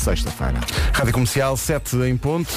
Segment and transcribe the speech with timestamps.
[0.00, 0.60] sexta-feira.
[0.94, 2.50] Rádio Comercial 7 em ponto.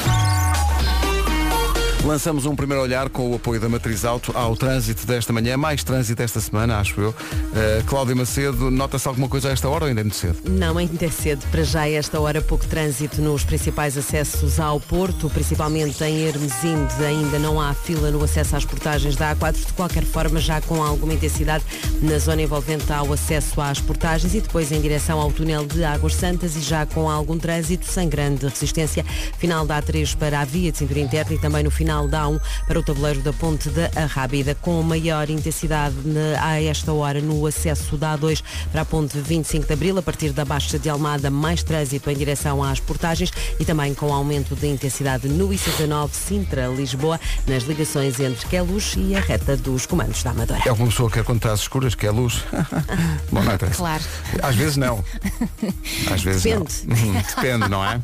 [2.06, 5.86] Lançamos um primeiro olhar com o apoio da Matriz Auto ao trânsito desta manhã, mais
[5.86, 7.12] trânsito esta semana, acho eu.
[7.12, 10.38] Uh, Cláudia Macedo, nota-se alguma coisa a esta hora ou ainda é muito cedo?
[10.50, 11.46] Não, ainda é cedo.
[11.50, 16.94] Para já, a esta hora, pouco trânsito nos principais acessos ao Porto, principalmente em Hermesinde.
[17.06, 19.66] Ainda não há fila no acesso às portagens da A4.
[19.66, 21.64] De qualquer forma, já com alguma intensidade
[22.02, 26.16] na zona envolvente ao acesso às portagens e depois em direção ao túnel de Águas
[26.16, 29.06] Santas e já com algum trânsito sem grande resistência.
[29.38, 32.40] Final da A3 para a via de cintura interna e também no final da A1
[32.68, 35.96] para o tabuleiro da Ponte da Arrábida, com maior intensidade
[36.42, 40.32] a esta hora no acesso da A2 para a Ponte 25 de Abril, a partir
[40.32, 44.68] da Baixa de Almada, mais trânsito em direção às portagens e também com aumento de
[44.68, 50.62] intensidade no IC19 Sintra-Lisboa, nas ligações entre Queluz e a reta dos comandos da Amadora.
[50.66, 52.44] É alguma pessoa que quer contar as escuras, que é luz?
[53.32, 54.04] Bom, não é Claro.
[54.42, 55.04] Às vezes não.
[56.12, 56.74] Às vezes Depende.
[56.86, 56.96] não.
[56.98, 58.02] Uhum, Depende, não é?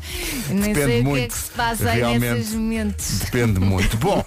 [0.48, 1.22] Nem Depende sei o que muito.
[1.24, 2.34] é que se passa aí Realmente.
[2.34, 3.18] nesses momentos.
[3.20, 3.79] Depende muito.
[3.98, 4.22] Bom,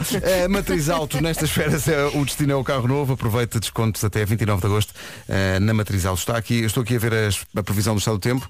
[0.46, 3.14] a Matriz Auto nestas férias é o destino é o carro novo.
[3.14, 4.94] Aproveita descontos até 29 de agosto
[5.28, 6.20] eh, na Matriz Auto.
[6.20, 8.50] Está aqui, estou aqui a ver as- a previsão do estado do tempo.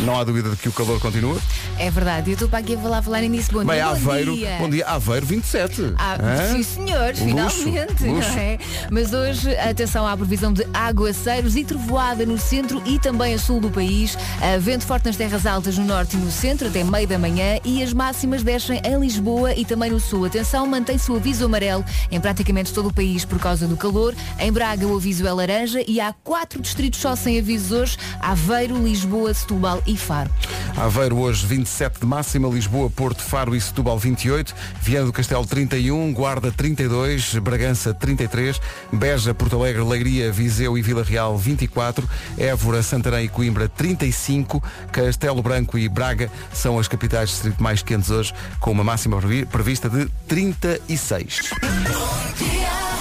[0.00, 1.38] Não há dúvida de que o calor continua.
[1.78, 3.52] É verdade, eu estou para aqui a falar, falar nisso.
[3.52, 4.56] Bom Bem, dia, Aveiro, bom dia.
[4.58, 5.94] bom dia, Aveiro 27.
[5.98, 6.16] Ah,
[6.52, 8.28] sim, senhores, Luxo, finalmente, luxo.
[8.30, 8.58] não é?
[8.90, 13.60] Mas hoje, atenção à previsão de aguaceiros e trovoada no centro e também a sul
[13.60, 14.16] do país.
[14.40, 17.58] Ah, Vento forte nas terras altas no norte e no centro até meio da manhã
[17.64, 20.24] e as máximas descem em Lisboa e também no sul.
[20.24, 24.14] Atenção, mantém-se o aviso amarelo em praticamente todo o país por causa do calor.
[24.38, 27.96] Em Braga o aviso é laranja e há quatro distritos só sem avisos hoje.
[28.20, 30.30] Aveiro, Lisboa, Setúbal e Faro.
[30.76, 36.12] Aveiro hoje 27 de máxima, Lisboa, Porto, Faro e Setúbal 28, Viana do Castelo 31,
[36.12, 38.60] Guarda 32, Bragança 33,
[38.92, 45.40] Beja, Porto Alegre, Leiria, Viseu e Vila Real 24, Évora, Santarém e Coimbra 35, Castelo
[45.42, 49.46] Branco e Braga são as capitais distrito mais quentes hoje, com uma máxima previ-
[49.84, 51.50] prevista de 36.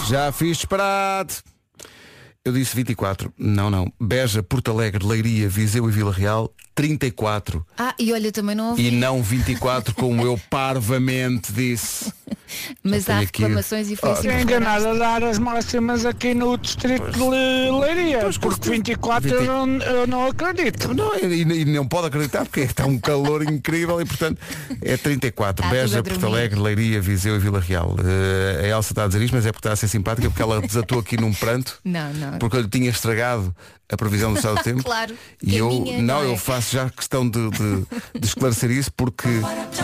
[0.07, 1.41] Já fiz disparate.
[2.43, 3.33] Eu disse 24.
[3.37, 3.91] Não, não.
[3.99, 7.65] Beja, Porto Alegre, Leiria, Viseu e Vila Real, 34.
[7.77, 8.87] Ah, e olha, também não ouvi.
[8.87, 12.11] E não 24, como eu parvamente disse.
[12.83, 14.29] Mas há aqui- reclamações e foi Ah, assim.
[14.29, 20.07] Enganado a dar as máximas aqui no distrito de Leiria, porque 24 eu não, eu
[20.07, 20.93] não acredito.
[20.93, 24.39] Não, e, e não pode acreditar porque está um calor incrível e portanto
[24.81, 25.65] é 34.
[25.65, 26.25] Está tudo Beja, Porto.
[26.27, 27.95] Alegre, Leiria, Viseu e Vila Real.
[28.03, 30.41] Eh, a Elsa está a dizer isto, mas é porque está a ser simpática porque
[30.41, 31.79] ela desatou aqui num pranto.
[31.83, 32.37] Não, não.
[32.39, 33.55] Porque eu lhe tinha estragado
[33.91, 34.83] a previsão do estado do tempo.
[34.83, 36.31] Claro, E é eu, minha, não, não é?
[36.33, 37.85] eu faço já questão de, de-
[38.19, 39.27] de esclarecer isso porque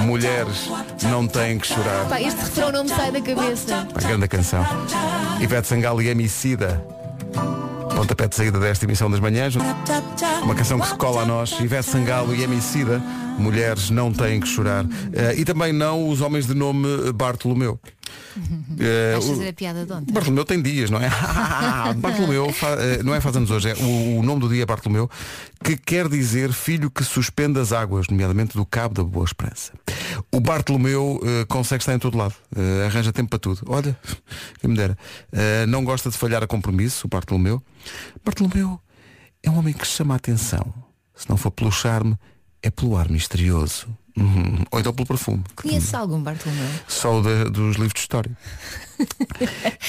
[0.02, 0.70] mulheres
[1.04, 2.06] não têm que chorar.
[2.08, 3.88] Pá, este refrão não me sai da cabeça.
[3.96, 4.66] A grande canção.
[5.42, 6.84] Ivete Sangalo e Emicida.
[7.96, 9.56] Pontapé de saída desta emissão das manhãs.
[10.42, 11.52] Uma canção que se cola a nós.
[11.60, 13.00] Ivete Sangalo e Emicida.
[13.38, 14.86] Mulheres não têm que chorar.
[15.14, 17.80] Eh, e também não os homens de nome Bartolomeu.
[19.14, 20.14] Vais o- fazer a piada de ontem.
[20.14, 21.10] Bartolomeu tem dias, não é?
[21.98, 24.66] Bartolomeu fa- eh, não é faz anos hoje, é o, o nome do dia é
[24.66, 25.10] Bartolomeu,
[25.64, 29.74] que quer dizer filho que suspende as águas, nomeadamente do Cabo da Boa Esperança.
[30.32, 33.62] O Bartolomeu eh, consegue estar em todo lado, eh, arranja tempo para tudo.
[33.68, 33.98] Olha,
[34.60, 34.98] quem me dera.
[35.68, 37.62] Não gosta de falhar a compromisso, o Bartolomeu.
[38.24, 38.80] Bartolomeu
[39.44, 40.74] é um homem que chama a atenção.
[41.16, 42.16] Se não for pelo charme,
[42.64, 43.88] é pelo ar misterioso.
[44.20, 44.64] Uhum.
[44.72, 45.44] Ou então pelo perfume.
[45.56, 46.68] Conheces algum Bartolomeu?
[46.88, 48.38] Só o da- dos livros de história.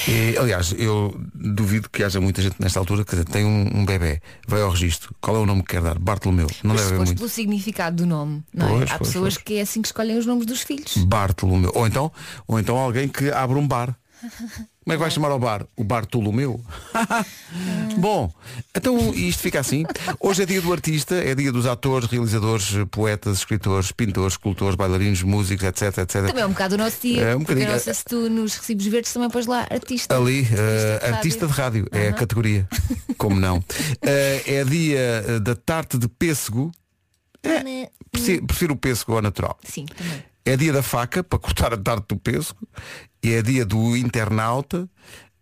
[0.08, 4.20] E, aliás, eu duvido que haja muita gente nesta altura que tem um, um bebê,
[4.46, 5.12] vai ao registro.
[5.20, 5.98] Qual é o nome que quer dar?
[5.98, 6.46] Bartolomeu.
[6.62, 7.16] Não Mas deve muito.
[7.16, 8.70] pelo significado do nome, não é?
[8.70, 9.44] Pois, Há pois, pessoas pois.
[9.44, 10.96] que é assim que escolhem os nomes dos filhos.
[10.98, 11.72] Bartolomeu.
[11.74, 12.12] Ou então,
[12.46, 13.96] ou então alguém que abre um bar.
[14.90, 15.64] Como é que vai chamar ao bar?
[15.76, 16.60] O Bartolomeu?
[17.96, 18.28] Bom,
[18.76, 19.84] então isto fica assim.
[20.18, 25.22] Hoje é dia do artista, é dia dos atores, realizadores, poetas, escritores, pintores, escultores, bailarinos,
[25.22, 26.26] músicos, etc, etc.
[26.26, 27.22] Também é um bocado o nosso dia.
[27.22, 30.16] É, um porque não sei se tu nos recibos verdes também pões lá artista.
[30.16, 31.14] Ali, eh, de rádio.
[31.14, 32.68] artista de rádio, é a categoria.
[33.16, 33.62] Como não?
[34.02, 36.72] Eh, é dia eh, da tarte de pêssego.
[37.44, 37.90] Né?
[38.10, 39.56] Prefiro, prefiro o pêssego ao natural.
[39.62, 40.29] Sim, também.
[40.50, 42.20] É dia da faca, para cortar a tarte do.
[43.22, 44.88] E é dia do internauta.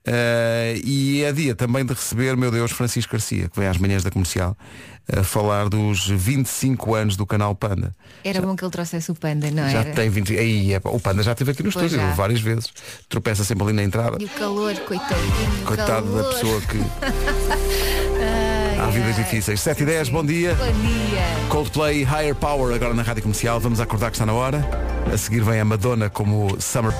[0.04, 4.02] eh, e é dia também de receber, meu Deus, Francisco Garcia, que vem às manhãs
[4.02, 4.54] da comercial,
[5.10, 7.94] a falar dos 25 anos do canal Panda.
[8.22, 9.92] Era bom que ele trouxesse o panda, não Já era?
[9.94, 10.36] tem 20.
[10.38, 12.12] Aí, é, o Panda já esteve aqui no Pois estúdio já.
[12.14, 12.66] várias vezes.
[13.08, 14.18] Tropeça sempre ali na entrada.
[14.20, 15.64] E o calor, coitadinho.
[15.64, 16.34] Coitado da calor.
[16.34, 16.78] pessoa que.
[18.80, 19.60] Há vidas difíceis.
[19.60, 20.54] 7 e 10, bom dia.
[20.54, 21.48] Bom dia.
[21.48, 23.58] Coldplay Higher Power agora na Rádio Comercial.
[23.60, 24.62] Vamos acordar que está na hora.
[25.12, 26.92] A seguir vem a Madonna como Summer.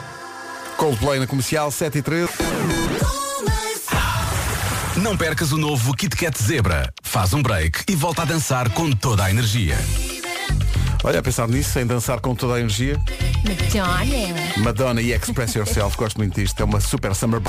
[0.76, 2.28] Coldplay na Comercial, 7 e 13.
[4.96, 6.92] Não percas o novo Kit Kat Zebra.
[7.02, 9.76] Faz um break e volta a dançar com toda a energia.
[11.04, 13.00] Olha, a pensar nisso, sem dançar com toda a energia.
[13.44, 14.56] Madonna.
[14.56, 16.60] Madonna e Express Yourself, gosto muito disto.
[16.60, 17.40] É uma super summer.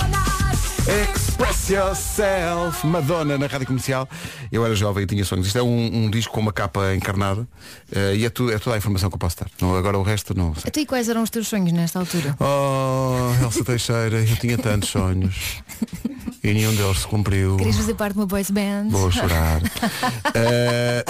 [0.89, 4.09] Express Yourself, Madonna na rádio comercial.
[4.51, 5.45] Eu era jovem e tinha sonhos.
[5.47, 7.47] Isto é um, um disco com uma capa encarnada
[7.91, 9.47] eh, e é, tu, é toda a informação que eu posso dar.
[9.61, 10.63] Não, agora o resto não sei.
[10.67, 12.35] Até e quais eram os teus sonhos nesta altura?
[12.39, 15.61] Oh, Elsa Teixeira, eu tinha tantos sonhos
[16.43, 17.57] e nenhum deles se cumpriu.
[17.57, 18.87] Querias fazer parte de uma boys band?
[18.89, 19.61] Vou chorar.
[20.33, 21.03] Eh,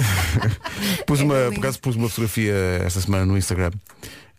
[1.06, 1.54] pus É uma, lindo.
[1.54, 2.54] por acaso pus uma fotografia
[2.86, 3.72] esta semana no Instagram,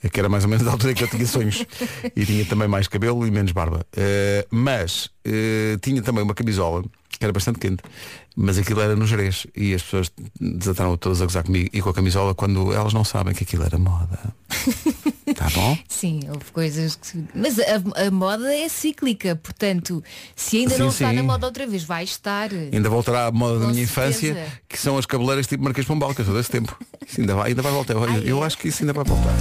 [0.08, 1.64] que era mais ou menos da altura em que eu tinha sonhos.
[2.16, 3.84] e tinha também mais cabelo e menos barba.
[3.96, 7.82] Eh, mas eh, tinha também uma camisola que era bastante quente.
[8.36, 10.10] Mas aquilo era no Jerez e as pessoas
[10.40, 13.64] desataram todas a gozar comigo e com a camisola quando elas não sabem que aquilo
[13.64, 14.18] era moda.
[15.36, 15.78] Tá bom?
[15.88, 17.24] Sim, houve coisas que.
[17.36, 20.02] Mas a, a moda é cíclica, portanto,
[20.34, 21.14] se ainda Sim, não está sim.
[21.14, 22.50] na moda outra vez, vai estar.
[22.52, 24.26] Ainda voltará à moda da Com minha certeza.
[24.26, 26.76] infância, que são as cabeleiras tipo Marquês Pombal, que eu sou desse tempo.
[27.06, 27.94] Isso ainda vai, ainda vai voltar.
[27.94, 28.46] Eu, Ah, eu é?
[28.46, 29.32] acho que isso ainda vai voltar.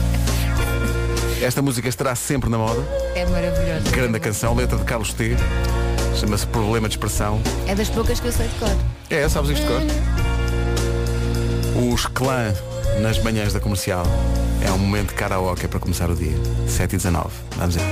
[1.42, 2.82] Esta música estará sempre na moda.
[3.16, 3.90] É maravilhoso.
[3.92, 5.38] Grande canção, letra de Carlos T.
[6.20, 7.42] Chama-se Problema de Expressão.
[7.66, 8.76] É das poucas que eu sei de cor.
[9.10, 9.82] É, sabes isto de cor?
[11.94, 12.54] Os clã
[13.02, 14.04] nas manhãs da comercial.
[14.62, 16.36] É um momento de karaoke para começar o dia.
[16.68, 17.30] 7 e 19.
[17.56, 17.84] Vamos ver.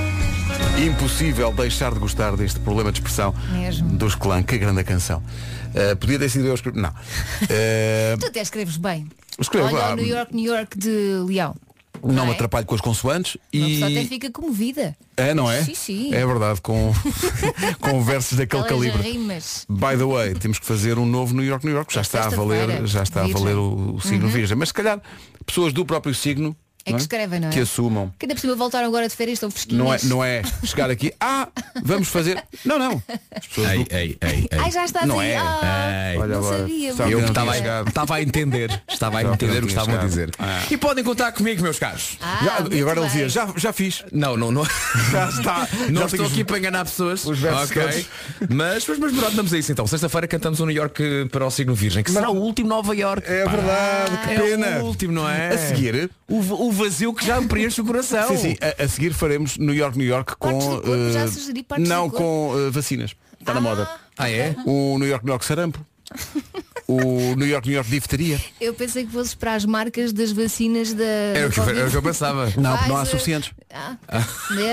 [0.86, 3.88] Impossível deixar de gostar deste problema de expressão Mesmo.
[3.96, 4.42] dos clã.
[4.42, 5.22] Que grande canção.
[5.68, 6.82] Uh, podia ter sido eu escrever.
[6.82, 6.90] Não.
[6.90, 9.08] Uh, Tu até escreves bem.
[9.40, 10.90] Escrevo, Olha ah, New York, New York de
[11.26, 11.54] Leão.
[12.02, 12.34] Não me é?
[12.34, 14.06] atrapalho com as consoantes Uma pessoa até e.
[14.08, 14.96] fica comovida.
[15.16, 15.62] É, não é?
[15.64, 16.14] Sim, sim.
[16.14, 16.92] É verdade, com,
[17.80, 19.10] com versos daquele Aquelas calibre.
[19.10, 19.66] rimas.
[19.68, 21.92] By the way, temos que fazer um novo New York, New York.
[21.92, 24.56] Já está a valer, já está a valer o, o signo virgem.
[24.56, 25.00] Mas se calhar
[25.44, 27.50] pessoas do próprio signo É que não escrevem, não é?
[27.52, 28.12] que assumam.
[28.18, 29.84] Que ainda por cima voltaram agora de férias, estão fresquinhos.
[29.84, 31.48] Não é, não é chegar aqui, ah,
[31.82, 32.42] vamos fazer.
[32.64, 33.02] Não, não.
[33.34, 34.58] As pessoas Ei, do- ei, ei, ei.
[34.58, 35.30] Ai, já estás Não aí.
[35.32, 35.36] é?
[35.38, 36.16] Ah, Ei.
[36.18, 36.94] Não agora, sabia.
[36.94, 37.88] sabe Eu que não estava tinha a, chegado.
[37.88, 40.08] estava a entender, estava a que entender não o que tinha estavam a chegado.
[40.08, 40.30] dizer.
[40.38, 40.62] Ah.
[40.70, 42.16] E podem contar comigo, meus caros.
[42.22, 43.10] Ah, Já- muito e agora ele bem.
[43.10, 44.04] dizia, já, já fiz.
[44.10, 44.64] Não, não, não.
[45.10, 45.68] Já está.
[45.90, 47.24] Não já estou tenho- aqui para enganar pessoas.
[47.26, 47.82] os versos Ok.
[47.82, 48.06] todos.
[48.48, 49.86] Mas, mas, mas pronto, vamos a isso então.
[49.86, 53.26] Sexta-feira cantamos o New York para o signo virgem, que será o último Nova York.
[53.26, 54.78] É verdade, que É pena.
[54.82, 55.48] o último, não é?
[55.54, 58.28] A seguir, o vazio que já me preenche o coração.
[58.28, 58.56] Sim, sim.
[58.60, 60.48] A, a seguir faremos New York, New York com.
[60.50, 62.54] Partes do corpo, já eh, sugeri partes não, do corpo.
[62.54, 63.14] com eh, vacinas.
[63.40, 63.88] Está na moda.
[64.16, 64.54] Ah, é?
[64.66, 65.84] O New York, New York sarampo.
[66.88, 68.40] o New York, New York difteria.
[68.58, 71.04] Eu pensei que fosses para as marcas das vacinas da.
[71.04, 72.50] Era o que, era o que eu pensava.
[72.56, 73.52] Não, porque não há suficientes.
[73.72, 73.96] Ah,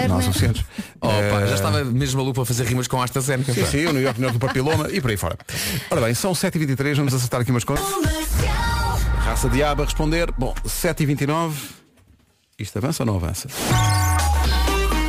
[0.08, 0.64] Não há suficientes.
[1.02, 3.54] Oh, pá, Eh, já estava mesmo maluco a fazer rimas com AstraZeneca.
[3.54, 3.68] Sim, pá.
[3.68, 5.38] sim, o New York, New York do papiloma e por aí fora.
[5.92, 7.86] Ora bem, são 7h23, vamos acertar aqui umas contas.
[9.20, 10.32] Raça Diaba a responder.
[10.38, 11.52] Bom, 7h29.
[12.58, 13.50] Isto avança ou não avança?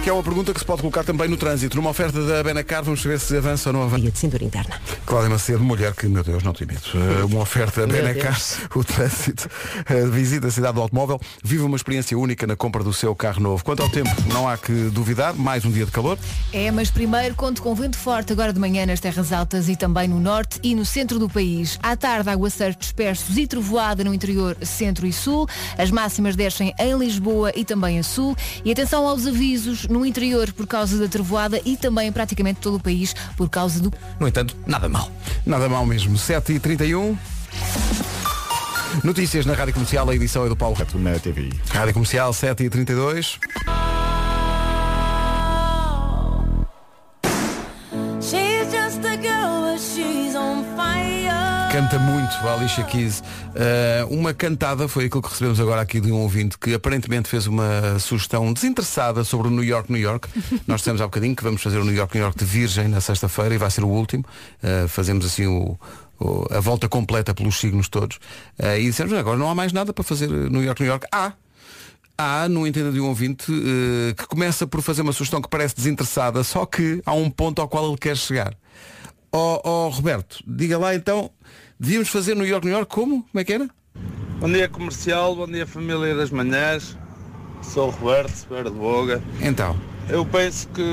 [0.07, 1.75] Que é uma pergunta que se pode colocar também no trânsito.
[1.75, 4.03] Numa oferta da Benacar, vamos ver se avança ou não avança.
[4.03, 4.81] Via de cintura interna.
[5.05, 6.81] Cláudia Macedo, mulher que, meu Deus, não te medo.
[6.95, 8.41] Eh, Uma oferta Benacar,
[8.77, 9.49] o trânsito.
[9.85, 13.41] Eh, Visita a cidade do automóvel, vive uma experiência única na compra do seu carro
[13.41, 13.65] novo.
[13.65, 16.17] Quanto ao tempo, não há que duvidar, mais um dia de calor.
[16.53, 20.07] É, mas primeiro conto com vento forte agora de manhã nas terras altas e também
[20.07, 21.81] no norte e no centro do país.
[21.83, 25.49] À tarde, aguaceiros dispersos e trovoada no interior, centro e sul.
[25.77, 28.37] As máximas descem em Lisboa e também a sul.
[28.65, 32.77] E atenção aos avisos no interior por causa da trovoada e também em praticamente todo
[32.77, 35.11] o país por causa do No entanto, nada mal.
[35.45, 36.17] Nada mal mesmo.
[36.17, 37.17] 7h31.
[39.05, 40.99] Notícias na Rádio Comercial, a edição é do Paulo Reto.
[40.99, 41.51] na TV.
[41.71, 43.39] Rádio Comercial 7h32.
[51.77, 53.21] Canta muito a Alicia Keys.
[53.21, 57.47] Uh, uma cantada foi aquilo que recebemos agora aqui de um ouvinte que aparentemente fez
[57.47, 60.27] uma sugestão desinteressada sobre o New York, New York.
[60.67, 63.03] Nós dissemos há bocadinho que vamos fazer o New York, New York de Virgem na
[63.03, 64.25] sexta-feira e vai ser o último.
[64.63, 65.79] Uh, fazemos assim o,
[66.19, 68.17] o- a volta completa pelos signos todos.
[68.59, 71.07] Uh, e dissemos, agora não há mais nada para fazer New York, New York.
[71.13, 71.35] Há.
[72.17, 75.77] Há, no entenda de um ouvinte, eh, que começa por fazer uma sugestão que parece
[75.77, 78.55] desinteressada, só que há um ponto ao qual ele quer chegar.
[79.31, 81.31] Ó ó, Roberto, diga lá então,
[81.79, 83.23] devíamos fazer New York, New York como?
[83.25, 83.69] Como é que era?
[84.41, 86.97] Bom dia comercial, bom dia família das manhãs.
[87.63, 89.23] Sou o Roberto, Vera de Boga.
[89.41, 89.77] Então,
[90.09, 90.85] Eu penso que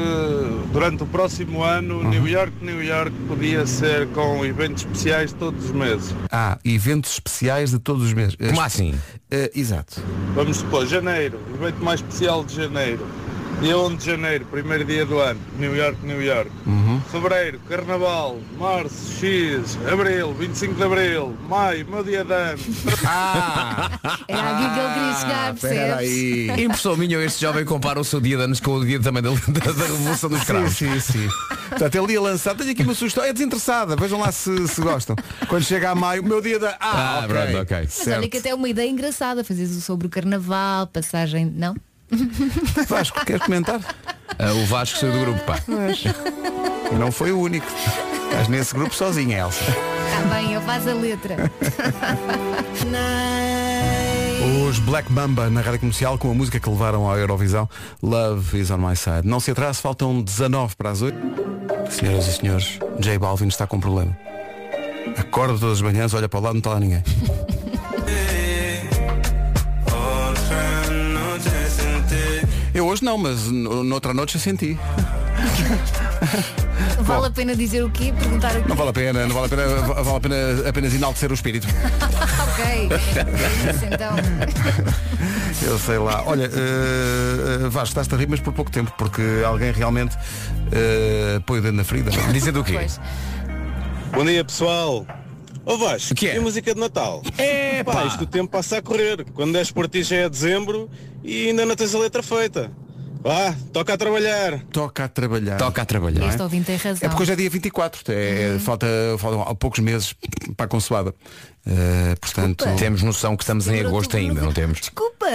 [0.71, 2.09] durante o próximo ano Uhum.
[2.09, 6.15] New York, New York podia ser com eventos especiais todos os meses.
[6.31, 8.35] há eventos especiais de todos os meses.
[8.35, 8.95] Como assim?
[9.29, 10.01] eh, exato.
[10.33, 13.05] Vamos supor, janeiro, evento mais especial de janeiro.
[13.63, 16.51] Dia 1 de janeiro, primeiro dia do ano, New York, New York.
[17.09, 22.59] Fevereiro, Carnaval, Março, X, Abril, 25 de Abril, Maio, meu dia de ano.
[23.07, 23.89] Ah,
[24.27, 25.97] Era aqui que ele queria chegar, espera percebes?
[26.57, 26.63] aí.
[26.63, 29.29] Impressão minha, este jovem compara o seu dia de anos com o dia também da,
[29.29, 30.73] da, da Revolução dos Sim, Cravos.
[30.75, 31.27] sim, sim.
[31.69, 32.55] Portanto, ele ia lançar.
[32.55, 33.23] Tenho aqui uma sugestão.
[33.23, 33.95] É desinteressada.
[33.95, 35.15] Vejam lá se, se gostam.
[35.47, 36.75] Quando chega a maio, meu dia da.
[36.79, 37.27] Ah, Ah, ok.
[37.27, 37.77] pronto, ok.
[37.97, 41.45] Mas olha que até é uma ideia engraçada, fazes sobre o carnaval, passagem.
[41.45, 41.75] Não?
[42.87, 43.79] Vasco, queres comentar?
[44.39, 45.59] Ah, o Vasco saiu do grupo, pá.
[46.91, 47.65] E não foi o único.
[48.25, 49.63] Estás nesse grupo sozinha, Elsa.
[49.63, 51.35] Está bem, eu faço a letra.
[54.67, 57.69] Os Black Mamba na rádio comercial com a música que levaram à Eurovisão
[58.01, 59.21] Love is on my side.
[59.23, 61.17] Não se atrase, faltam 19 para as 8.
[61.89, 64.17] Senhoras e senhores, J Balvin está com um problema.
[65.17, 67.03] Acorda todas as manhãs, olha para o lado, não está lá ninguém.
[72.73, 74.77] Eu hoje não, mas noutra noite eu senti.
[77.01, 78.13] Vale a pena dizer o quê?
[78.17, 78.65] Perguntar o quê?
[78.67, 80.35] Não vale a pena, não vale a pena, va- vale a pena
[80.69, 81.67] apenas enaltecer o espírito.
[82.49, 82.89] ok.
[83.73, 84.15] Isso então.
[85.61, 86.23] Eu sei lá.
[86.25, 91.59] Olha, uh, Vasco, estás-te a rir, mas por pouco tempo, porque alguém realmente uh, põe
[91.59, 92.09] o dedo na ferida.
[92.11, 92.31] não é?
[92.33, 92.73] Dizendo o quê?
[92.73, 92.99] Pois.
[94.13, 95.05] Bom dia pessoal.
[95.65, 96.35] Ô Vasco, O que é?
[96.35, 97.21] e a música de Natal?
[97.37, 99.25] É, Pá, isto o tempo passa a correr.
[99.33, 100.89] Quando és por ti já é dezembro
[101.23, 102.71] e ainda não tens a letra feita.
[103.21, 104.59] Vá, toca a trabalhar.
[104.69, 105.57] Toca a trabalhar.
[105.57, 106.27] Toca a trabalhar.
[106.27, 106.99] Este ouvinte tem razão.
[107.03, 108.85] É porque hoje é dia 24, é, falta,
[109.17, 110.13] faltam há poucos meses
[110.57, 111.15] para a consoada.
[111.65, 112.79] Uh, portanto, Desculpa.
[112.79, 114.81] Temos noção que estamos em agosto ainda, não temos?
[114.81, 115.25] Desculpa.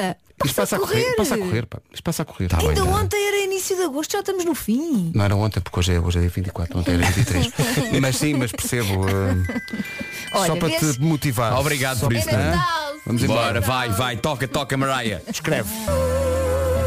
[0.45, 1.78] isto passa a correr, passa a correr, pá.
[1.90, 2.49] Isto passa a correr.
[2.49, 2.90] Tá bem, Ainda tá.
[2.90, 5.11] ontem era início de agosto, já estamos no fim.
[5.14, 7.50] Não era ontem, porque hoje é, hoje é dia 24, ontem era 23.
[8.02, 9.07] mas sim, mas percebo.
[9.07, 9.09] uh,
[10.35, 10.97] Olha, só para vês?
[10.97, 11.59] te motivar.
[11.59, 12.28] Obrigado Só- por É isso.
[12.28, 12.88] Hã?
[12.99, 13.02] Natal.
[13.07, 13.47] Vamos embora.
[13.47, 15.21] Bora, vai, vai, toca, toca, Mariah.
[15.28, 15.69] Escreve.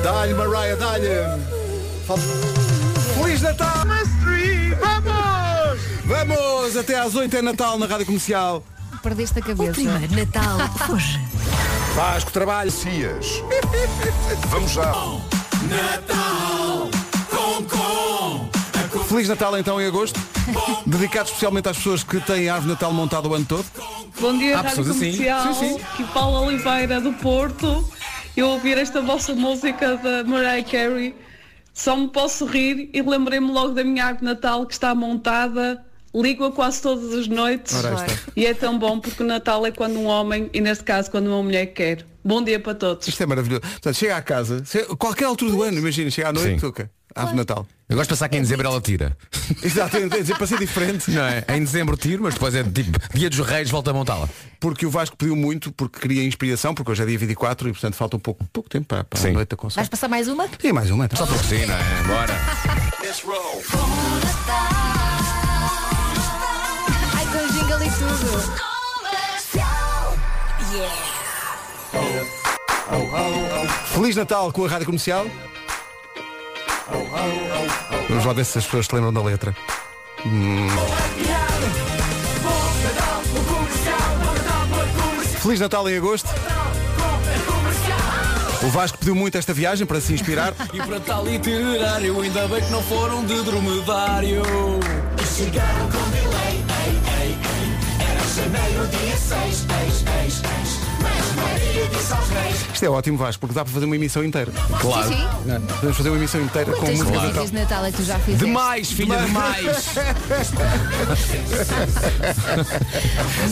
[0.03, 1.09] Dá-lhe, Mariah, dá-lhe.
[3.15, 3.85] Feliz Natal!
[4.79, 5.81] Vamos!
[6.05, 6.77] Vamos!
[6.77, 8.63] Até às 8 é Natal na Rádio Comercial.
[9.01, 9.73] Perdeste a cabeça.
[9.73, 10.57] Primeiro Natal,
[10.93, 11.19] hoje.
[11.95, 12.71] Vasco, trabalho.
[12.71, 13.41] Cias.
[14.49, 14.91] Vamos já.
[19.07, 20.19] Feliz Natal então em agosto.
[20.85, 23.65] Dedicado especialmente às pessoas que têm a árvore de Natal montada o ano todo.
[24.19, 24.93] Bom dia, Há Rádio assim.
[24.93, 25.53] Comercial.
[25.53, 25.81] Sim, sim.
[25.81, 27.87] Aqui Paula Oliveira do Porto.
[28.35, 31.15] Eu ouvir esta vossa música da Mariah Carey.
[31.73, 35.83] Só me posso rir e lembrei-me logo da minha árvore de Natal que está montada.
[36.13, 37.73] Ligo-a quase todas as noites.
[38.35, 41.27] E é tão bom porque o Natal é quando um homem, e neste caso quando
[41.27, 42.05] uma mulher quer.
[42.23, 43.07] Bom dia para todos.
[43.07, 43.61] Isto é maravilhoso.
[43.61, 44.61] Portanto, chega à casa,
[44.97, 46.89] qualquer altura do ano, imagina, chega à noite, Sim.
[47.13, 47.65] De Natal.
[47.89, 49.17] Eu gosto de pensar que em dezembro ela tira.
[49.61, 51.11] Exato, é dizer, para ser diferente.
[51.11, 51.43] Não é?
[51.49, 54.29] Em dezembro tiro, mas depois é tipo dia dos reis, volta a montá-la.
[54.59, 57.95] Porque o Vasco pediu muito, porque queria inspiração, porque hoje é dia 24 e portanto
[57.95, 59.31] falta um pouco, pouco tempo para, para a Sim.
[59.33, 59.87] noite da Vais consola.
[59.87, 60.47] passar mais uma?
[60.63, 61.05] E mais uma.
[61.05, 61.17] então.
[61.17, 62.03] Só porque sim, não é?
[62.07, 62.33] Bora.
[67.13, 68.61] Ai, com jingle e tudo.
[73.93, 75.25] Feliz Natal com a Rádio Comercial.
[78.09, 79.55] Vamos lá ver se as pessoas se lembram da letra.
[80.25, 80.67] Hum.
[85.41, 86.29] Feliz Natal em agosto.
[88.63, 90.53] O Vasco pediu muito esta viagem para se inspirar.
[90.71, 94.43] E para tal itinerário, ainda bem que não foram de dromedário.
[95.19, 96.50] E chegaram com delay,
[98.35, 99.65] janeiro, dia 6, eis,
[100.23, 100.79] eis, eis.
[101.01, 102.65] Mas Maria disse aos reis.
[102.73, 104.51] Isto é ótimo, Vasco, porque dá para fazer uma emissão inteira.
[104.79, 105.07] Claro.
[105.07, 105.51] Sim, sim.
[105.51, 105.59] É?
[105.59, 107.45] Podemos fazer uma emissão inteira com Quantas música de Natal.
[107.45, 108.45] de Natal é que tu já fizeste?
[108.45, 109.65] Demais, filha, demais.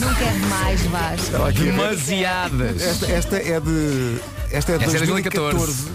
[0.00, 1.52] Nunca é demais, Vasco.
[1.52, 2.82] Demasiadas.
[2.82, 4.18] Esta, esta é de.
[4.52, 5.88] Esta é de Esta é de 2014.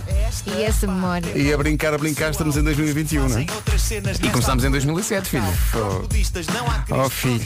[0.48, 1.32] E essa memória.
[1.36, 3.46] E a brincar, a brincar, estamos em 2021, não é?
[4.24, 5.44] E começámos em 2007, filho.
[6.92, 7.44] Oh filho.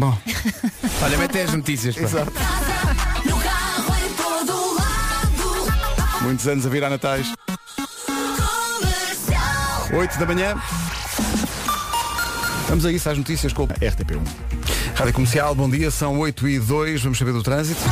[0.00, 0.16] Bom,
[1.04, 1.94] Olha, mete as notícias.
[1.94, 2.00] pá.
[2.00, 2.32] exato.
[6.22, 7.26] Muitos anos a virar natais.
[8.06, 9.88] Comercial.
[9.92, 10.54] 8 da manhã.
[12.66, 14.26] Vamos a isso, às notícias com o RTP1.
[14.94, 17.82] Rádio Comercial, bom dia, são 8 e 2, vamos saber do trânsito.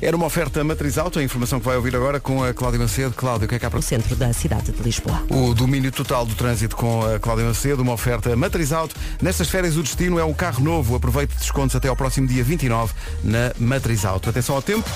[0.00, 3.12] Era uma oferta matriz auto, a informação que vai ouvir agora com a Cláudia Macedo.
[3.14, 5.24] Cláudia, o que é que há para No centro da cidade de Lisboa.
[5.28, 8.94] O domínio total do trânsito com a Cláudia Macedo, uma oferta matriz auto.
[9.20, 10.94] Nestas férias o destino é um carro novo.
[10.94, 14.30] Aproveite descontos até ao próximo dia 29 na matriz auto.
[14.30, 14.88] Atenção ao tempo.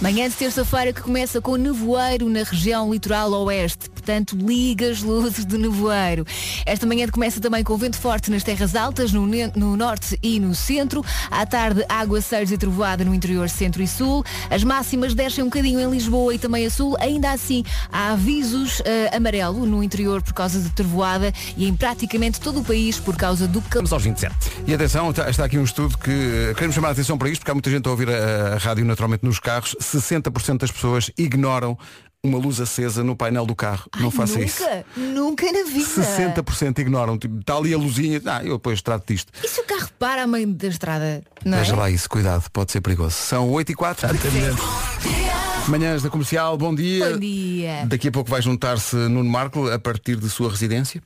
[0.00, 3.93] Manhã de terça-feira que começa com nevoeiro na região litoral oeste.
[4.04, 6.26] Portanto, liga as luzes do nevoeiro.
[6.66, 10.54] Esta manhã começa também com vento forte nas terras altas, no, no norte e no
[10.54, 11.02] centro.
[11.30, 14.22] À tarde, aguaceiros e trovoada no interior centro e sul.
[14.50, 16.94] As máximas descem um bocadinho em Lisboa e também a sul.
[17.00, 22.38] Ainda assim, há avisos eh, amarelo no interior por causa de trovoada e em praticamente
[22.38, 23.88] todo o país por causa do calor.
[23.88, 24.34] Vamos aos 27.
[24.66, 27.40] E atenção, está, está aqui um estudo que eh, queremos chamar a atenção para isto,
[27.40, 29.74] porque há muita gente a ouvir a, a rádio naturalmente nos carros.
[29.80, 31.78] 60% das pessoas ignoram
[32.24, 33.88] uma luz acesa no painel do carro.
[34.00, 34.64] não faça nunca, isso.
[34.96, 35.84] Nunca na vida.
[35.84, 37.18] 60% ignoram.
[37.18, 38.20] Tipo, está ali a luzinha.
[38.24, 39.30] Ah, eu depois trato disto.
[39.42, 41.22] E se o carro para a meio da estrada?
[41.44, 41.76] Não Veja é?
[41.76, 43.14] lá isso, cuidado, pode ser perigoso.
[43.14, 44.08] São 8 e 4.
[45.68, 47.10] Manhãs da comercial, bom dia.
[47.10, 47.86] Bom dia.
[47.86, 51.02] Daqui a pouco vai juntar-se Nuno Marco a partir de sua residência.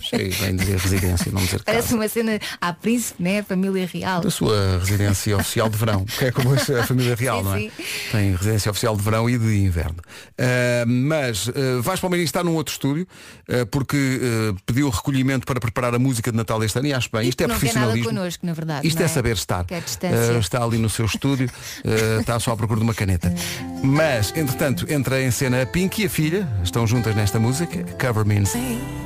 [0.00, 1.96] Cheio, bem dizer residência, não dizer Parece casa.
[1.96, 3.42] uma cena à príncipe, né?
[3.42, 4.20] Família real.
[4.20, 7.58] Da sua residência oficial de verão, que é como a família real, Sim, não é?
[7.58, 7.70] sim.
[8.10, 9.96] Tem residência oficial de verão e de inverno.
[10.38, 13.06] Ah, mas uh, Vasco Palmeirinho está num outro estúdio,
[13.48, 17.08] ah, porque ah, pediu recolhimento para preparar a música de Natal deste ano e acho
[17.12, 17.28] bem.
[17.28, 18.06] Isto é profissionalismo.
[18.06, 18.86] connosco, verdade.
[18.86, 19.64] Isto não é saber estar.
[19.64, 21.48] Uh, está ali no seu estúdio,
[21.84, 23.32] uh, está só à procura de uma caneta.
[23.82, 28.24] Mas, entretanto, entra em cena a Pink e a filha, estão juntas nesta música, Cover
[28.24, 28.44] Me in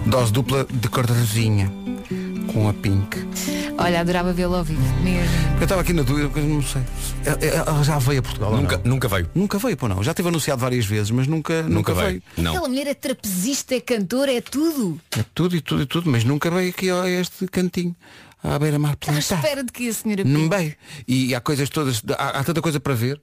[0.07, 1.71] Dose dupla de cor de rosinha,
[2.53, 3.27] com a Pink.
[3.79, 5.35] Olha, adorava vê-lo ao vivo, mesmo.
[5.59, 6.83] Eu estava aqui na dúvida, porque não sei.
[7.25, 8.53] Ela- Ela já veio a Portugal.
[8.57, 8.93] Nunca, não?
[8.93, 9.31] nunca veio.
[9.35, 10.03] Nunca veio, pô não.
[10.03, 12.07] Já teve anunciado várias vezes, mas nunca, nunca, Nunca veio.
[12.09, 12.23] veio.
[12.37, 12.53] Não.
[12.53, 15.01] Aquela mulher é trapezista, é cantora, é tudo.
[15.19, 17.97] É tudo e tudo e tudo, mas nunca veio aqui a este cantinho,
[18.43, 19.19] à beira-mar À plantar.
[19.37, 20.75] espera de que a senhora Não veio.
[21.09, 23.21] E há coisas todas, há, há tanta coisa para ver.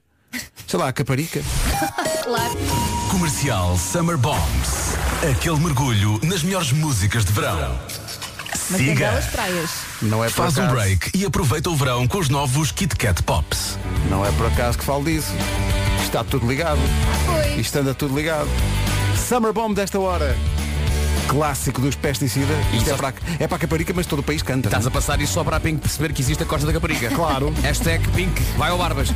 [0.66, 1.40] Sei lá, a Caparica.
[2.22, 2.54] Claro.
[3.10, 4.94] Comercial Summer Bombs.
[5.30, 7.78] Aquele mergulho nas melhores músicas de verão.
[8.70, 9.08] Mas tem Siga.
[9.08, 9.70] belas praias.
[10.02, 10.76] Não é por Faz um acaso.
[10.76, 13.78] break e aproveita o verão com os novos Kit Kat Pops.
[14.10, 15.32] Não é por acaso que falo disso.
[16.02, 16.80] Está tudo ligado.
[17.26, 17.60] Foi.
[17.60, 18.48] Isto anda tudo ligado.
[19.28, 20.36] Summer Bomb desta hora.
[21.28, 22.56] Clássico dos pesticidas.
[22.74, 24.68] Isto é para, é para a Caparica, mas todo o país canta.
[24.68, 26.72] Estás não a passar isso só para a Pink perceber que existe a Costa da
[26.72, 27.08] Caparica.
[27.10, 27.54] Claro.
[27.62, 29.10] Hashtag Pink, vai ao Barbas.
[29.10, 29.14] é?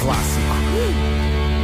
[0.00, 0.61] Clássico.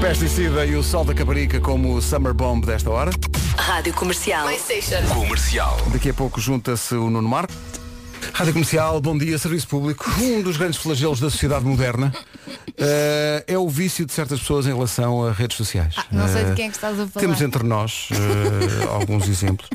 [0.00, 3.11] Pesticida e o Sol da Caparica como o Summer Bomb desta hora.
[3.57, 4.49] Rádio Comercial.
[5.12, 5.76] Comercial.
[5.93, 7.52] Daqui a pouco junta-se o Nuno Marco.
[8.33, 10.09] Rádio Comercial, bom dia, Serviço Público.
[10.21, 12.14] Um dos grandes flagelos da sociedade moderna
[12.76, 15.95] eh, é o vício de certas pessoas em relação a redes sociais.
[16.12, 17.21] Não sei de Eh, quem é que estás a falar.
[17.21, 19.69] Temos entre nós eh, alguns exemplos.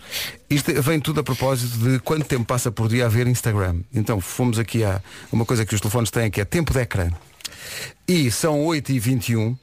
[0.50, 3.82] Isto vem tudo a propósito de quanto tempo passa por dia a ver Instagram.
[3.94, 5.02] Então fomos aqui a
[5.32, 7.10] uma coisa que os telefones têm que é tempo de ecrã.
[8.08, 9.58] E são 8h21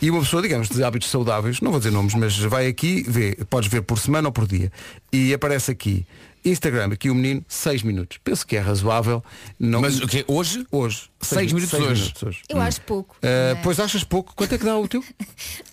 [0.00, 3.36] e uma pessoa, digamos, de hábitos saudáveis, não vou dizer nomes, mas vai aqui, vê,
[3.50, 4.70] podes ver por semana ou por dia.
[5.12, 6.06] E aparece aqui,
[6.44, 8.18] Instagram, aqui o menino, 6 minutos.
[8.22, 9.22] Penso que é razoável.
[9.58, 9.80] Não...
[9.80, 10.24] Mas o quê?
[10.26, 10.66] Hoje?
[10.70, 11.10] Hoje.
[11.22, 12.00] Seis minutos seis hoje.
[12.02, 12.42] minutos hoje.
[12.48, 13.14] Eu acho pouco.
[13.18, 14.34] Uh, Mas pois achas pouco?
[14.34, 15.04] Quanto é que dá o teu?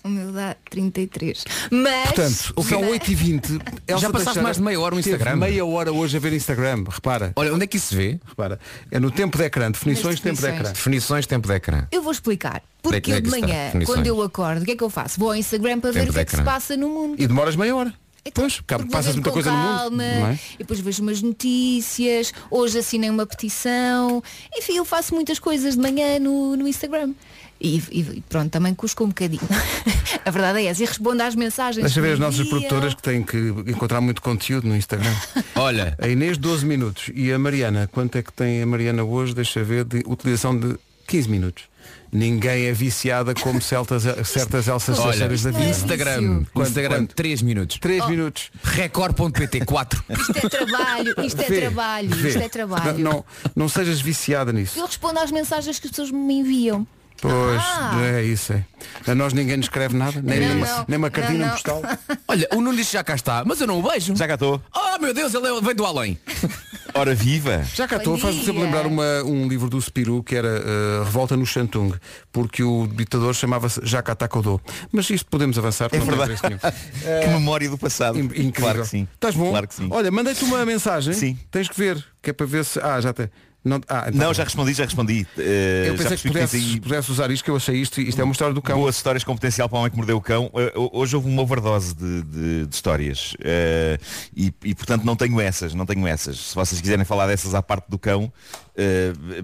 [0.02, 1.44] O meu dá 33.
[1.72, 2.06] Mas.
[2.06, 3.62] Portanto, são 8h20.
[3.86, 5.36] Elsa Já passaste Teixeira mais de meia hora no Instagram?
[5.36, 7.34] meia hora hoje a ver Instagram, repara.
[7.36, 8.20] Olha, onde é que isso se vê?
[8.26, 8.60] Repara.
[8.92, 10.62] É no tempo de ecrã, definições de tempo de definições.
[10.62, 10.74] ecrã.
[10.74, 11.88] Definições, tempo de ecrã.
[11.92, 12.58] Eu vou explicar.
[12.58, 13.98] É Porque que- eu de é manhã, Definições.
[13.98, 15.20] quando eu acordo, o que é que eu faço?
[15.20, 17.16] Vou ao Instagram para ver Tempo o que é de que se passa no mundo.
[17.22, 17.94] E demoras meia hora.
[18.26, 19.78] Então, Pois, porque passas muita coisa com no mundo.
[19.78, 20.40] calma, Não é?
[20.56, 24.22] E depois vejo umas notícias, hoje assinei uma petição.
[24.56, 27.14] Enfim, eu faço muitas coisas de manhã no, no Instagram.
[27.62, 29.42] E, e pronto, também cusco um bocadinho.
[30.24, 30.82] A verdade é essa.
[30.82, 31.84] E respondo às mensagens.
[31.84, 35.14] Deixa ver as nossas produtoras que têm que encontrar muito conteúdo no Instagram.
[35.56, 39.34] Olha, A Inês 12 minutos e a Mariana, quanto é que tem a Mariana hoje?
[39.36, 40.78] Deixa ver, de utilização de
[41.08, 41.64] 15 minutos.
[42.12, 45.70] Ninguém é viciada como certas, certas Elsas olha, Teixeiras da vida.
[45.70, 47.16] Instagram, Quanto, Instagram, quanto?
[47.16, 47.78] 3 minutos.
[47.80, 48.52] 3 minutos.
[48.64, 50.04] Record.pt 4.
[50.10, 52.28] Isto é trabalho, isto é Vê, trabalho, vê.
[52.30, 52.98] isto é trabalho.
[52.98, 54.80] Não, não, não sejas viciada nisso.
[54.80, 56.88] Eu respondo às mensagens que as pessoas me enviam.
[57.22, 58.00] Pois, Ah.
[58.14, 58.64] é isso é.
[59.06, 60.86] A nós ninguém nos escreve nada, nem, Não, uma, não.
[60.88, 61.54] nem uma cartinha Não, não.
[61.54, 61.82] postal.
[62.28, 64.16] Olha, o Nuno disse já cá está, mas eu não o vejo.
[64.16, 64.62] Já cá estou.
[64.74, 66.18] Oh meu Deus, ele é- vem do além.
[66.94, 67.64] Hora viva.
[67.76, 68.64] Já cá Bom estou, faz-me sempre dia.
[68.66, 71.94] lembrar uma- um livro do Spirou que era eh, Revolta no Shantung,
[72.32, 74.60] porque o ditador chamava-se Jacques Atakodô.
[74.92, 76.34] Mas isto podemos avançar, É porque não tem verdade.
[76.46, 76.62] interesse
[77.04, 77.20] nenhum.
[77.22, 78.18] Que memória do passado.
[78.18, 78.54] In- incrível.
[78.54, 79.08] Claro que sim.
[79.14, 79.52] Estás bom?
[79.52, 79.88] Claro que sim.
[79.92, 81.14] Olha, mandei-te uma mensagem.
[81.14, 81.38] Sim.
[81.52, 82.80] Tens que ver, que é para ver se.
[82.80, 83.30] Ah, já tem.
[83.64, 85.28] Não, ah, então Não, já respondi, já respondi.
[85.38, 88.32] Eh, Eu pensei que aí pudesse usar isto, que eu achei isto, isto é uma
[88.32, 88.78] história do cão.
[88.80, 90.50] Boas histórias com potencial para o homem que mordeu o cão.
[90.56, 93.34] Eh, hoje houve uma overdose de, de- de histórias.
[93.42, 94.00] Eh,
[94.36, 96.38] e, e, portanto não tenho essas, não tenho essas.
[96.40, 98.32] Se vocês quiserem falar dessas à parte do cão,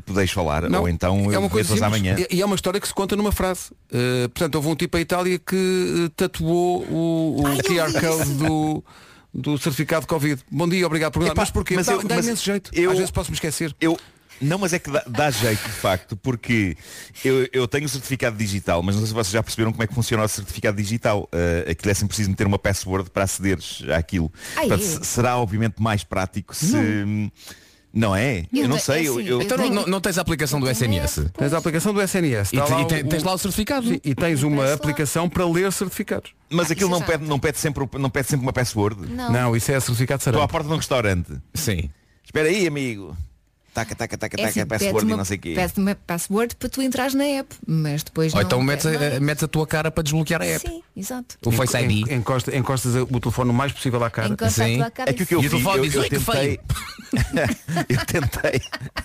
[0.05, 0.69] podeis falar.
[0.69, 1.83] Não, Ou então é eu uma coisa simples.
[1.83, 2.15] amanhã.
[2.29, 3.71] E, e é uma história que se conta numa frase.
[3.91, 8.83] Uh, portanto, houve um tipo em Itália que uh, tatuou o, o QR Code do,
[9.35, 10.41] do certificado de Covid.
[10.49, 11.41] Bom dia, obrigado por perguntar.
[11.41, 11.75] Mas porquê?
[11.75, 12.71] mas Dá, eu- dá mas imenso jeito.
[12.73, 13.75] eu- Às vezes posso me esquecer.
[13.81, 13.99] Eu,
[14.41, 16.75] Não, mas é que dá, dá jeito de facto, porque
[17.23, 19.87] eu, eu tenho o certificado digital, mas não sei se vocês já perceberam como é
[19.87, 21.29] que funciona o certificado digital.
[21.33, 24.29] Uh, aquilo é sempre preciso meter uma password para acederes àquilo.
[24.57, 24.85] Ai, Portanto, é?
[24.99, 26.75] se- será obviamente mais prático se.
[26.75, 27.31] Não,
[28.15, 28.45] é?
[28.51, 29.03] Eu, Eu não te- sei.
[29.05, 31.29] é eu, assim, eu- Então não, não- não tens a aplicação do SMS?
[31.37, 32.53] Tens a aplicação do SNS.
[32.53, 33.87] E, lá e te- o- tens lá o certificado?
[33.87, 36.33] Sim, e tens uma aplicação para ler certificados.
[36.49, 39.09] Mas aquilo não pede, não, pede sempre, não pede sempre uma password.
[39.11, 39.31] Não.
[39.31, 41.31] Não, isso é certificado de Estou à porta de um restaurante.
[41.53, 41.89] Sim.
[42.23, 43.15] Espera aí, amigo.
[43.75, 45.53] Taca, taca, taca, É taca, assim, password e não sei o quê.
[45.53, 49.17] Pede-te uma password para tu entrares na app, mas depois Ou não então metes pede
[49.17, 50.65] a, metes a tua cara para desbloquear a app.
[50.65, 51.35] Sim, exato.
[51.45, 52.07] O Face ID.
[52.09, 54.29] En- encosta- encostas o telefone o mais possível à cara.
[54.29, 54.77] Encosta a Sim.
[54.77, 55.09] tua cabeça.
[55.09, 56.59] É que o que eu E o fiz, telefone eu, diz, eu "Ui, que tentei.
[57.89, 58.61] eu tentei.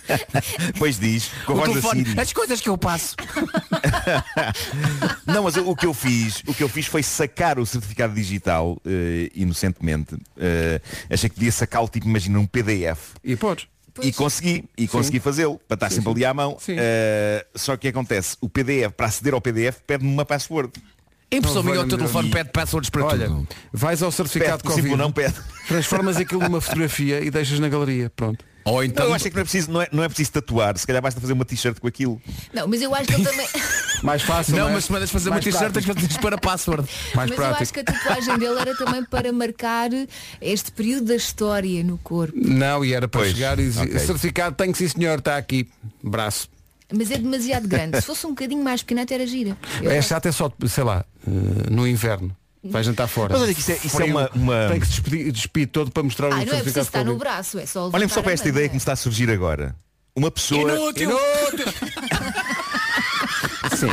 [0.73, 2.21] Depois diz, com a O voz da telefone, Siri.
[2.21, 3.17] as coisas que eu passo.
[5.27, 8.81] Não, mas o que eu fiz, o que eu fiz foi sacar o certificado digital
[8.87, 10.17] eh, inocentemente.
[10.37, 10.81] Eh,
[11.11, 13.15] achei que podia sacá-lo tipo, imagina, um PDF.
[13.25, 13.67] E podes.
[14.03, 16.57] E consegui, e consegui fazê-lo, para estar sempre ali à mão.
[16.61, 16.77] Sim.
[16.79, 18.37] Eh, só que o que acontece?
[18.41, 20.73] O PDF, para aceder ao PDF, pede-me uma password.
[21.33, 22.35] Impressão o teu telefone Deus.
[22.35, 23.47] pede passwords para Olha, tudo.
[23.73, 25.35] vais ao certificado Pede, de sim, Covid, não pede.
[25.69, 28.11] transformas aquilo numa fotografia e deixas na galeria.
[28.11, 28.45] Pronto.
[28.65, 29.07] Ou Não, então.
[29.07, 31.21] eu acho que não é, preciso, não, é, não é preciso tatuar, se calhar basta
[31.21, 32.21] fazer uma t-shirt com aquilo.
[32.53, 33.47] Não, mas eu acho que ele também.
[34.03, 34.57] Mais fácil.
[34.57, 34.73] Não, é?
[34.73, 36.83] mas se mandas fazer uma Mais t-shirt tens que fazer para password.
[37.15, 37.63] Mais mas eu prático.
[37.63, 39.91] acho que a tatuagem dele era também para marcar
[40.41, 42.35] este período da história no corpo.
[42.37, 43.99] Não, e era para Pois, chegar e dizer, ok.
[43.99, 45.69] certificado, tenho que sim senhor, está aqui.
[46.03, 46.49] Braço.
[46.93, 48.01] Mas é demasiado grande.
[48.01, 49.57] Se fosse um bocadinho mais pequeno até era gira.
[49.83, 50.09] Eu É gosto.
[50.09, 52.35] chato é só, sei lá, eh, no inverno.
[52.63, 53.33] Vai jantar fora.
[53.33, 55.91] Mas olha que isso é- isso é uma- uma- Tem que se despedir, despir todo
[55.91, 57.19] para mostrar o Ai, não é preciso de estar no Covid.
[57.19, 59.31] braço, é só Olhem só levantar para a esta ideia que me está a surgir
[59.31, 59.75] agora.
[60.15, 60.73] Uma pessoa.
[60.73, 61.11] Inútil!
[63.77, 63.89] Sim.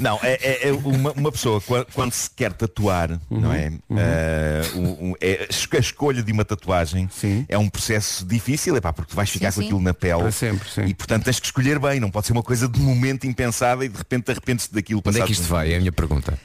[0.00, 3.72] Não, é, é- é uma, uma pessoa qua- quando se quer tatuar, não é?
[3.90, 7.44] Ah, um- um- é- A escolha de uma tatuagem Sim.
[7.48, 9.66] é um processo difícil, epá, porque tu vais ficar com sim.
[9.66, 10.22] aquilo na pele.
[10.22, 10.84] Para sempre, sim.
[10.86, 13.88] E portanto tens que escolher bem, não pode ser uma coisa de momento impensada e
[13.88, 15.00] de repente te arrependes daquilo.
[15.04, 15.72] Onde é passado que isto vai?
[15.72, 16.38] É a minha pergunta.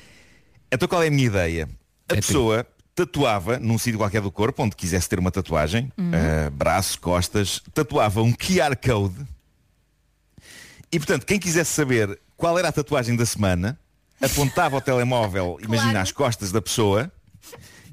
[0.73, 1.69] Então qual é a minha ideia?
[2.09, 6.49] A É pessoa tatuava num sítio qualquer do corpo, onde quisesse ter uma tatuagem, ah,
[6.51, 9.15] braço, costas, tatuava um QR Code
[10.91, 13.79] e portanto quem quisesse saber qual era a tatuagem da semana,
[14.21, 17.11] apontava o telemóvel, imagina, às costas da pessoa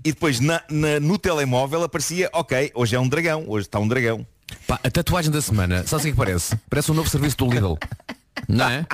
[0.04, 3.88] e depois na- na- no telemóvel aparecia, ok, hoje é um dragão, hoje está um
[3.88, 4.26] dragão.
[4.66, 6.56] Pá, a tatuagem da semana, sabe o que é que parece?
[6.68, 7.74] Parece um novo serviço do Lidl.
[8.48, 8.84] Não é?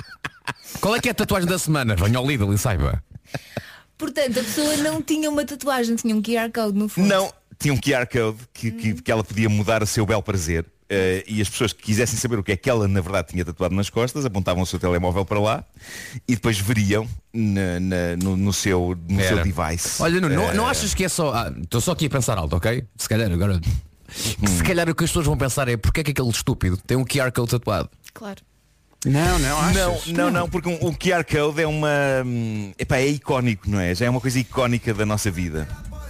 [0.79, 1.95] Qual é que é a tatuagem da semana?
[1.95, 3.03] Venha ao Lidl e saiba.
[3.97, 7.07] Portanto, a pessoa não tinha uma tatuagem, tinha um QR Code no fundo.
[7.07, 10.65] Não, tinha um QR Code que, que, que ela podia mudar a seu bel prazer.
[10.89, 13.43] eh, e as pessoas que quisessem saber o que é que ela na verdade tinha
[13.43, 15.65] tatuado nas costas apontavam o seu telemóvel para lá
[16.25, 20.01] e depois veriam na- na- no, no seu, no seu device.
[20.01, 21.33] Olha, não, não, Eh, não achas que é só.
[21.33, 22.85] ah, Estou só aqui a pensar alto, ok?
[22.95, 23.59] Se calhar agora.
[23.59, 23.69] que
[24.49, 26.95] Se calhar o que as pessoas vão pensar é porque é que aquele estúpido tem
[26.95, 27.89] um QR Code tatuado.
[28.13, 28.41] Claro.
[29.05, 30.07] Não, não, achas?
[30.07, 31.89] Não, não, não, porque um, um QR Code é uma.
[32.25, 33.93] hum, Epá, é icónico, não é?
[33.93, 35.67] Já é uma coisa icónica da nossa vida.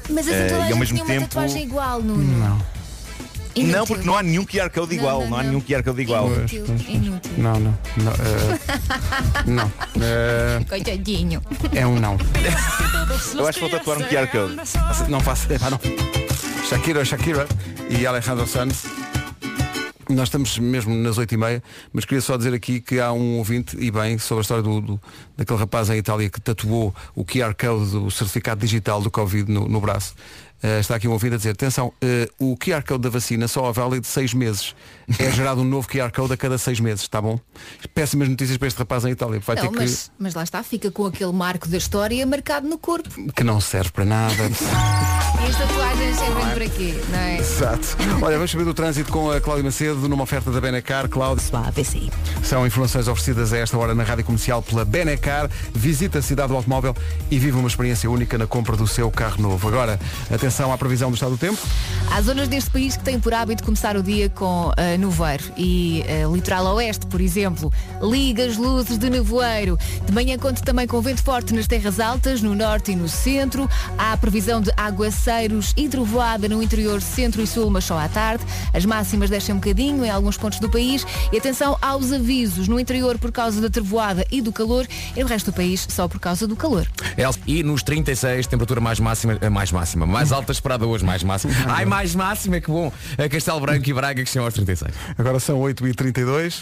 [0.09, 2.23] Mas assim Eh, toda a e ao gente mesmo tinha uma tempo- tatuagem igual, Nuno.
[2.39, 2.77] Não.
[3.55, 3.77] Inútil.
[3.77, 5.21] Não, porque não há nenhum QR Code Não, igual.
[5.21, 5.49] não, Não, há não.
[5.49, 6.27] nenhum QR Code igual.
[6.31, 7.31] Inútil, inútil.
[7.37, 7.77] Não, não.
[7.97, 8.11] Não.
[8.13, 8.59] eh,
[9.47, 9.71] não.
[10.01, 11.41] Eh, Coitadinho.
[11.73, 12.17] é um não.
[13.35, 14.55] Eu acho que vou tatuar um QR Code.
[15.09, 15.51] Não faço.
[15.51, 15.79] Epá, não.
[16.69, 17.47] Shakira, Shakira
[17.89, 18.83] e Alejandro Sanz.
[20.09, 23.91] Nós estamos mesmo nas 8h30, mas queria só dizer aqui que há um ouvinte, e
[23.91, 25.01] bem, sobre a história do, do-
[25.35, 29.67] daquele rapaz em Itália que tatuou o QR Code, o certificado digital do Covid no,
[29.67, 30.15] no braço.
[30.63, 33.69] Eh, está aqui um ouvinte a dizer, atenção, eh, o QR Code da vacina só
[33.69, 34.73] é válido seis meses.
[35.17, 37.39] É gerado um novo QR Code a cada seis meses, está bom?
[37.93, 39.39] Péssimas notícias para este rapaz em Itália.
[39.39, 42.67] Vai Não, ter que, mas, mas lá está, fica com aquele marco da história marcado
[42.67, 43.09] no corpo.
[43.33, 44.33] que não serve para nada.
[45.39, 46.95] E as tatuagens servem para quê?
[47.11, 47.37] Não é?
[47.37, 47.95] Exato.
[48.23, 51.07] Olha, vamos saber do trânsito com a Cláudia Macedo numa oferta da Benacar.
[51.07, 51.43] Cláudia.
[51.53, 52.09] AVC.
[52.43, 55.47] São informações oferecidas a esta hora na Rádio Comercial pela Benacar.
[55.75, 56.95] Visita a cidade do automóvel
[57.29, 59.67] e vive uma experiência única na compra do seu carro novo.
[59.67, 59.99] Agora,
[60.33, 61.59] atenção à previsão do estado do tempo.
[62.11, 66.03] Há zonas deste país que têm por hábito começar o dia com ah, nevoeiro e
[66.07, 69.77] ah, litoral oeste, por exemplo, liga as luzes de nevoeiro.
[70.05, 73.69] De manhã conta também com vento forte nas terras altas, no norte e no centro.
[73.97, 78.07] Há a previsão de aguaceiros e trovoada no interior, centro e sul, mas só à
[78.09, 78.43] tarde.
[78.73, 81.05] As máximas descem um bocadinho em alguns pontos do país.
[81.31, 85.29] E atenção aos avisos no interior por causa da trovoada e do calor e no
[85.29, 86.87] resto do país só por causa do calor.
[87.45, 91.53] E nos 36, temperatura mais máxima, eh, mais máxima, mais alta esperada hoje, mais máxima.
[91.67, 92.91] Ai, mais máxima, que bom.
[93.17, 94.86] A Castelo Branco e Braga que estão aos 36.
[95.17, 96.59] Agora são 8h32.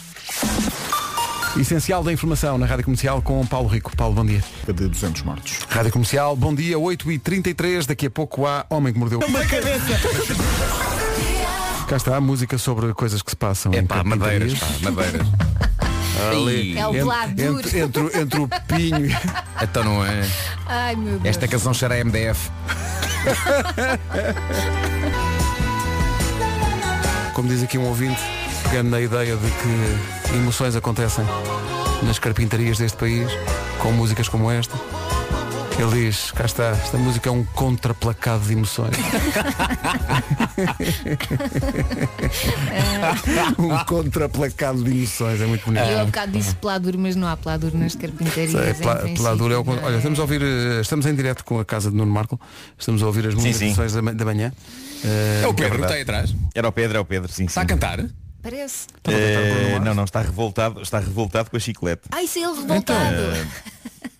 [1.60, 3.96] Essencial da informação na Rádio Comercial com Paulo Rico.
[3.96, 4.44] Paulo, bom dia.
[4.68, 5.60] De 200 mortos.
[5.70, 7.86] Rádio Comercial, bom dia, 8h33.
[7.86, 9.20] Daqui a pouco há Homem que Mordeu.
[9.20, 9.86] Uma cabeça.
[11.88, 13.72] Cá está a música sobre coisas que se passam.
[13.74, 15.28] É em pá, madeiras, pá, madeiras.
[16.32, 19.16] Ali, É o entre- entre, entre, entre o pinho e...
[19.62, 20.26] Então não é.
[20.66, 21.26] Ai meu Deus.
[21.26, 22.50] Esta canção cheira a MDF.
[27.36, 28.22] Como diz aqui um ouvinte,
[28.64, 31.26] pegando na ideia de que emoções acontecem
[32.04, 33.30] nas carpintarias deste país,
[33.78, 34.74] com músicas como esta.
[35.78, 38.96] Ele diz, cá está, esta música é um contraplacado de emoções.
[43.60, 45.84] um contraplacado de emoções, é muito bonito.
[45.84, 48.52] Eu há bocado disse peladuro, mas não há peladuro nas carpintarias.
[48.52, 51.14] Sei, em pela- princípio, peladura é o não Olha, estamos a ouvir, eh, estamos em
[51.14, 52.40] direto com a casa de Nuno Marco,
[52.80, 54.54] estamos a ouvir as movimentações da, ma- da manhã.
[55.04, 56.34] Eh, É o É Pedro que está aí atrás.
[56.54, 57.46] Era o Pedro, é o Pedro, sim.
[57.46, 57.68] Está a sim.
[57.68, 58.00] cantar?
[58.42, 58.88] Parece.
[59.10, 62.04] Eh, não, não, está revoltado, está revoltado com a chiclete.
[62.12, 63.16] Ai, se ele revoltado.
[63.16, 63.46] Eh,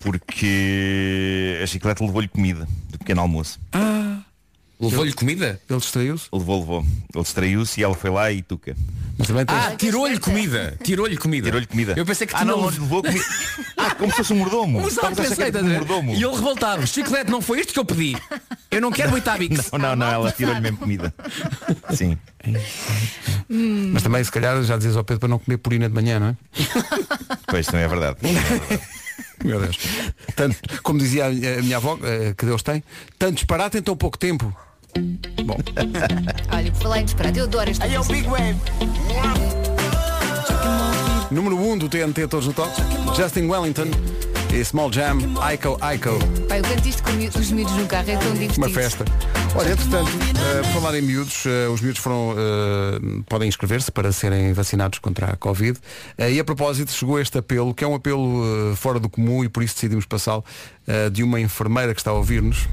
[0.06, 3.58] porque a chiclete levou-lhe comida do pequeno almoço.
[4.78, 5.60] Levou-lhe comida?
[5.68, 6.28] Ele distraiu-se?
[6.32, 6.86] Levou, levou.
[7.12, 8.76] Ele distraiu-se e ela foi lá e tuca.
[9.18, 10.78] Mas também tens- Ah, tirou-lhe comida.
[10.84, 11.46] Tirou-lhe comida.
[11.46, 11.94] Tirou-lhe comida.
[11.96, 13.24] Eu pensei que ah, não, não levou comida.
[13.78, 14.78] Ah, como se fosse um mordomo.
[14.80, 16.12] Exato, Estavas a achar que pensei, era estás um mordomo.
[16.14, 16.86] E ele revoltado.
[16.86, 18.16] Chiclete, não foi isto que eu pedi.
[18.70, 19.70] Eu não quero Weetabix.
[19.70, 21.14] Não, não, não, ela tirou-lhe mesmo comida.
[21.94, 22.18] Sim.
[23.92, 26.28] Mas também, se calhar, já dizes ao Pedro para não comer purina de manhã, não
[26.28, 26.36] é?
[27.46, 28.16] Pois não é verdade.
[29.44, 29.78] Meu Deus.
[30.34, 32.82] Tanto, como dizia a, a minha avó, eh, que Deus tem,
[33.18, 34.54] tanto disparate em tão pouco tempo.
[35.44, 35.58] Bom,
[36.52, 38.30] Olha, por falar em disparate, eu adoro esta música.
[41.30, 42.70] número 1 um do TNT Todos no Top,
[43.14, 43.88] Justin Wellington
[44.56, 45.18] e Small Jam,
[45.52, 46.18] Ico Ico.
[46.48, 48.66] Pai, eu canto isto com os miúdos no carro, é tão divertido.
[48.66, 49.04] Uma festa.
[49.54, 54.10] Olha, entretanto, eh, por falar em miúdos, eh, os miúdos foram, eh, podem inscrever-se para
[54.12, 55.78] serem vacinados contra a Covid.
[56.18, 59.62] E a propósito, chegou este apelo, que é um apelo fora do comum e por
[59.62, 60.42] isso decidimos passá-lo,
[61.12, 62.66] de uma enfermeira que está a ouvir-nos.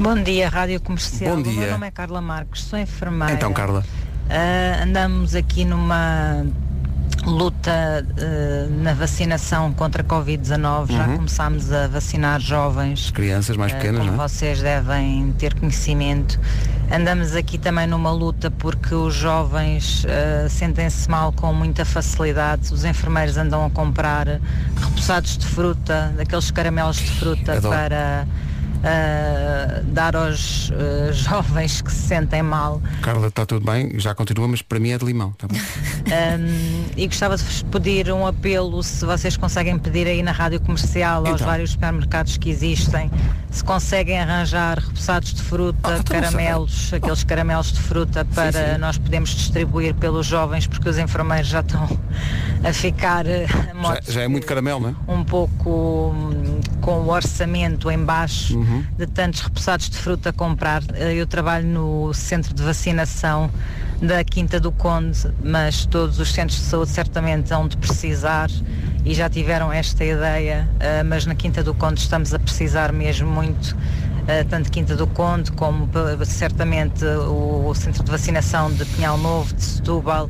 [0.00, 1.36] Bom dia, Rádio Comercial.
[1.36, 1.60] Bom O dia.
[1.60, 3.34] meu nome é Carla Marques, sou enfermeira.
[3.34, 3.84] Então, Carla.
[4.28, 6.44] Ah, andamos aqui numa
[7.26, 7.70] luta
[8.18, 10.92] ah, na vacinação contra a Covid-19.
[10.92, 11.16] Já Uhum.
[11.16, 13.10] começámos a vacinar jovens.
[13.10, 14.28] Crianças mais Ah, pequenas, como não é?
[14.28, 16.38] vocês devem ter conhecimento.
[16.92, 22.72] Andamos aqui também numa luta porque os jovens ah, sentem-se mal com muita facilidade.
[22.72, 24.26] Os enfermeiros andam a comprar
[24.76, 27.74] repousados de fruta, daqueles caramelos de fruta Adoro.
[27.74, 28.26] para
[28.84, 32.80] ah, dar aos ah, jovens que se sentem mal.
[33.02, 35.32] Carla, está tudo bem, já continua, mas para mim é de limão.
[35.32, 35.46] Tá?
[35.50, 40.60] Um, e gostava de vos pedir um apelo, se vocês conseguem pedir aí na rádio
[40.60, 41.46] comercial aos Então.
[41.46, 43.10] vários supermercados que existem,
[43.50, 48.78] se conseguem arranjar repousados de fruta, não caramelos, aqueles caramelos de fruta para sim.
[48.78, 51.88] nós podermos distribuir pelos jovens, porque os enfermeiros já estão
[52.62, 54.94] a ficar Já, mortos já é muito caramelo, não é?
[55.12, 58.84] um pouco hum, com o orçamento em baixo Uhum.
[58.98, 60.82] de tantos repousados de fruta a comprar.
[60.94, 63.50] Eh, Eu trabalho no centro de vacinação
[64.02, 68.50] da Quinta do Conde, mas todos os centros de saúde certamente hão de precisar
[69.04, 73.30] e já tiveram esta ideia, eh, mas na Quinta do Conde estamos a precisar mesmo
[73.30, 73.74] muito,
[74.26, 75.88] eh, tanto Quinta do Conde como
[76.26, 80.28] certamente o centro de vacinação de Pinhal Novo, de Setúbal.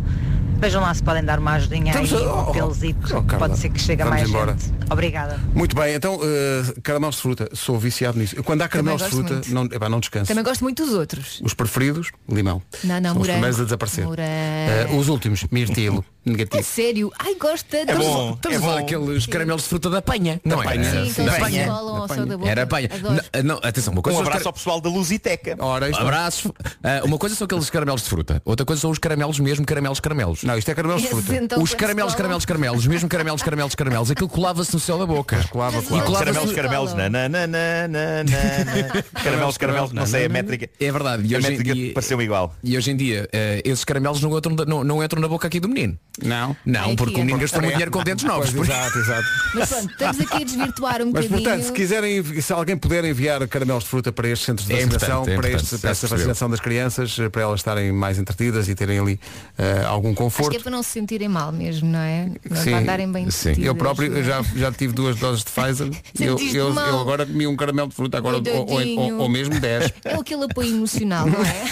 [0.59, 3.59] Vejam lá se podem dar uma ajudinha aí, Estamos a- um oh, oh, Carla, Pode
[3.59, 4.53] ser que chegue a vamos mais embora.
[4.53, 4.73] gente.
[4.91, 5.39] Obrigada.
[5.55, 8.43] Muito bem, então, uh, caramelos de fruta, sou viciado nisso.
[8.43, 9.53] Quando há caramelos de fruta, muito.
[9.55, 10.29] não, epá, não descanso.
[10.29, 11.41] Também gosto muito dos outros.
[11.45, 12.63] Os preferidos, limão.
[12.83, 13.33] Não, não, São os morango.
[13.33, 14.05] primeiros a desaparecer.
[14.07, 14.95] Morango.
[14.95, 16.63] Uh, os últimos, mirtilo, É negativo.
[16.65, 17.13] sério?
[17.19, 17.91] Ai, gosto tanto.
[17.91, 18.33] É bom.
[18.35, 18.81] Estamos É a falar bom.
[18.81, 20.41] daqueles caramelos de fruta da panha.
[20.45, 20.67] Não Da é?
[20.67, 20.85] panha.
[20.85, 21.67] Sim, Sim, aqueles da panha.
[21.67, 22.51] Da céu da boca.
[22.51, 22.89] Era a panha.
[23.03, 25.57] Não, não, atenção, uma coisa Um abraço car- ao pessoal da Lusiteca.
[25.59, 26.55] Ora, isto Abraço.
[26.83, 30.01] Ah, uma coisa são aqueles caramelos de fruta, outra coisa são os caramelos mesmo, caramelos,
[30.01, 30.43] caramelos.
[30.45, 31.35] Não, isto é caramelos de fruta.
[31.37, 35.45] então os caramelos, caramelos, caramelos, mesmo caramelos, caramelos, caramelos, aquilo colava-se no céu da boca.
[35.51, 36.25] Colava, E colava.
[36.25, 39.13] Caramelos, caramelos, na, na, na, na, na.
[39.23, 40.69] Caramelos, caramelos, não sei a métrica.
[40.81, 41.27] É verdade.
[41.27, 42.55] E A hoje, em métrica dia, pareceu igual.
[42.63, 45.59] e hoje em dia, eh, esses caramelos não entram, não, não entram na boca aqui
[45.61, 45.99] do menino.
[46.23, 46.57] Não.
[46.65, 47.43] Não, Ai, porque que o menino é.
[47.43, 48.51] gastou muito dinheiro com dentes novos.
[48.51, 49.25] Pois, exato, exato.
[49.55, 51.43] Mas pronto, estamos aqui a desvirtuar um Mas bocadinho.
[51.43, 54.87] portanto, se quiserem, se alguém puder enviar caramelos de fruta para estes centros de É
[54.87, 58.69] vacinação, é para, este, para esta vacinação das crianças, eh, para elas estarem mais entretidas
[58.69, 59.21] e terem ali
[59.59, 60.57] eh, algum Acho que conforto.
[60.57, 62.31] é para não se sentirem mal mesmo, não é?
[62.49, 63.55] Não Sim, para andarem bem sim.
[63.59, 64.23] Eu próprio é?
[64.23, 65.91] já, já tive duas doses de Pfizer.
[66.21, 69.59] eu, eu, eu agora comi um caramelo de fruta, agora, ou, ou, ou- ou mesmo
[69.59, 69.93] 10.
[70.05, 71.65] É aquele apoio emocional, não é?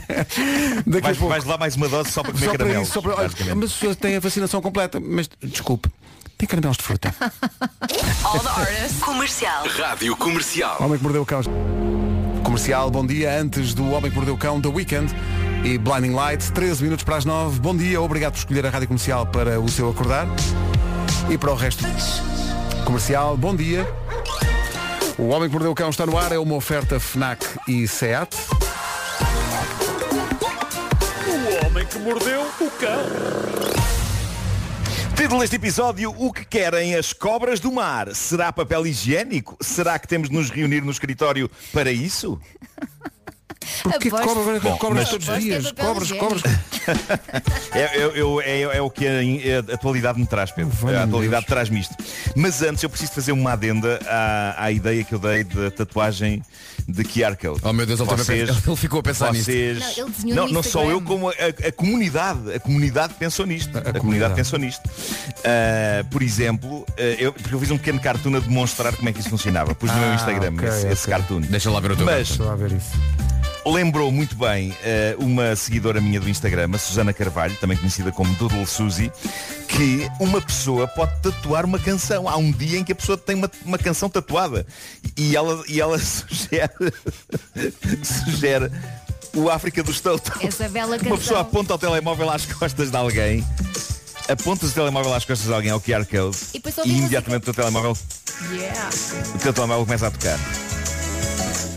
[0.86, 1.32] Daqui a Vais, pouco.
[1.32, 3.00] vais lá mais uma dose só para comer Só
[3.70, 5.00] as pessoas têm a vacinação completa.
[5.00, 5.88] Mas desculpe,
[6.36, 7.14] tem caramelos de fruta.
[9.00, 9.66] Comercial.
[9.68, 10.76] Rádio Comercial.
[10.80, 11.40] Homem que mordeu o cão.
[12.42, 13.40] Comercial, bom dia.
[13.40, 15.14] Antes do Homem que mordeu o cão, The Weekend
[15.64, 17.60] e Blinding Lights, 13 minutos para as 9.
[17.60, 20.26] Bom dia, obrigado por escolher a rádio comercial para o seu acordar.
[21.28, 21.84] E para o resto.
[22.84, 23.86] Comercial, bom dia.
[25.18, 28.36] O Homem que mordeu o cão está no ar, é uma oferta FNAC e SEAT.
[31.90, 33.04] Que mordeu o cão.
[35.16, 38.14] Título deste episódio, o que querem as cobras do mar?
[38.14, 39.56] Será papel higiênico?
[39.60, 42.40] Será que temos de nos reunir no escritório para isso?
[43.82, 45.72] Porquê Aposto- cobra Bom, cobras mas- todos os é dias?
[45.72, 46.42] Cobras, cobras.
[47.72, 49.10] É, eu- eu- é- é o que a,
[49.70, 50.72] a atualidade me traz, Pedro.
[50.72, 51.94] Valha-me a atualidade traz-me isto.
[52.34, 56.42] Mas antes eu preciso fazer uma adenda à, à ideia que eu dei da tatuagem
[56.88, 57.60] de QR Code.
[57.62, 59.44] Oh meu Deus, Vocês- ele ficou a pensar nisto.
[59.46, 59.78] vocês...
[59.78, 62.52] Não, ele desenhou não, no não só eu, como a, a comunidade.
[62.54, 63.68] A comunidade pensou nisto.
[63.68, 64.00] A, comunidade.
[64.00, 64.34] comunidade.
[64.34, 64.82] pensou nisto.
[65.44, 69.12] Ah, por exemplo, ah, eu, porque eu fiz um pequeno cartoon a demonstrar como é
[69.12, 69.74] que isso funcionava.
[69.74, 71.14] Pus no meu Ah, Instagram ok, esse, esse ok.
[71.18, 71.40] cartoon.
[71.42, 72.90] Deixa lá ver o teu Mas Deixa lá ver isso.
[73.72, 78.34] Lembrou muito bem eh, uma seguidora minha do Instagram, a Susana Carvalho, também conhecida como
[78.34, 79.10] Doodle Suzy,
[79.68, 82.28] que uma pessoa pode tatuar uma canção.
[82.28, 84.66] Há um dia em que a pessoa tem uma, uma canção tatuada
[85.16, 86.70] e ela, e ela sugere,
[88.02, 88.70] sugere
[89.34, 90.32] o África do Toto.
[90.40, 91.36] Essa bela Uma pessoa canção.
[91.38, 93.46] aponta o telemóvel às costas de alguém,
[94.28, 97.42] aponta o telemóvel às costas de alguém ao QR Code E e ouve a imediatamente
[97.42, 97.96] o teu telemóvel
[98.52, 98.88] Yeah.
[99.34, 100.69] o teu telemóvel começa a tocar.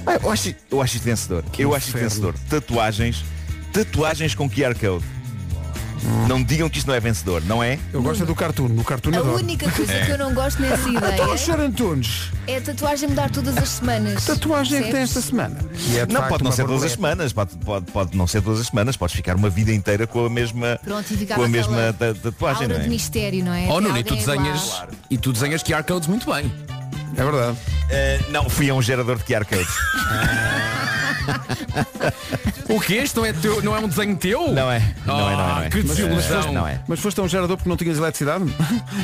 [0.06, 1.44] Ah, Eu acho, eu acho isto vencedor.
[1.58, 2.36] eu acho isto vencedor.
[2.50, 3.24] Tatuagens.
[3.72, 5.04] Tatuagens com QR Code.
[6.28, 7.80] Não me digam que isto não é vencedor, não é?
[7.94, 8.68] Eu gosto é do cartoon.
[8.68, 9.36] No cartoon A adoro.
[9.38, 13.30] única coisa que eu não gosto nessa Então, ideia Sharon Antunes, é a tatuagem mudar
[13.32, 14.26] todas as semanas.
[14.26, 15.58] tatuagem é que tem esta semana.
[15.92, 16.96] E é, de não facto, pode não uma ser todas as borboleta.
[16.96, 20.26] semanas, pode, pode, pode não ser todas as semanas, podes ficar uma vida inteira com
[20.26, 22.90] a mesma, Pronto, e ficava com a mesma aquela tatuagem, Aura não de é?
[22.90, 23.68] mistério, não é?
[23.70, 26.52] Oh Nuno, e tu é desenhas e tu desenhas QR codes muito bem.
[27.16, 27.58] É verdade.
[27.90, 29.68] Eh, não, fui a um gerador de QR Codes.
[32.70, 34.52] O que este não é teu, não é um desenho teu?
[34.52, 35.68] Não é, não é, não é, não é.
[35.68, 36.50] Ah, Que Mas, desilusão.
[36.50, 36.82] eh, não é.
[36.88, 38.46] Mas foste a um gerador porque não tinhas eletricidade?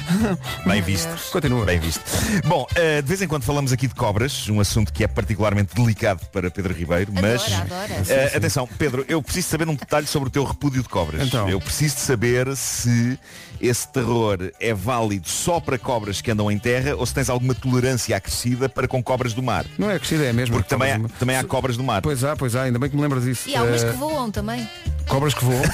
[0.66, 1.10] Bem visto.
[1.32, 1.66] Continua.
[1.66, 2.02] Bem visto.
[2.46, 5.76] Bom, eh, de vez em quando falamos aqui de cobras, um assunto que é particularmente
[5.76, 8.04] delicado para Pedro Ribeiro, mas adora.
[8.08, 11.22] eh, atenção, Pedro, eu preciso saber um detalhe sobre o teu repúdio de cobras.
[11.28, 11.48] Então.
[11.48, 13.20] Eu preciso de saber se
[13.62, 17.54] esse terror é válido só para cobras que andam em terra ou se tens alguma
[17.56, 19.66] tolerância acrescida para com cobras do mar.
[19.78, 20.56] Não é acrescida, é mesmo.
[20.56, 22.02] Porque também há, Cobras- também há cobras do mar.
[22.02, 23.50] Pois há, pois há, ainda bem que me lembras disso.
[23.50, 24.68] E há umas Eh, que voam também.
[25.10, 25.62] Cobras que voam.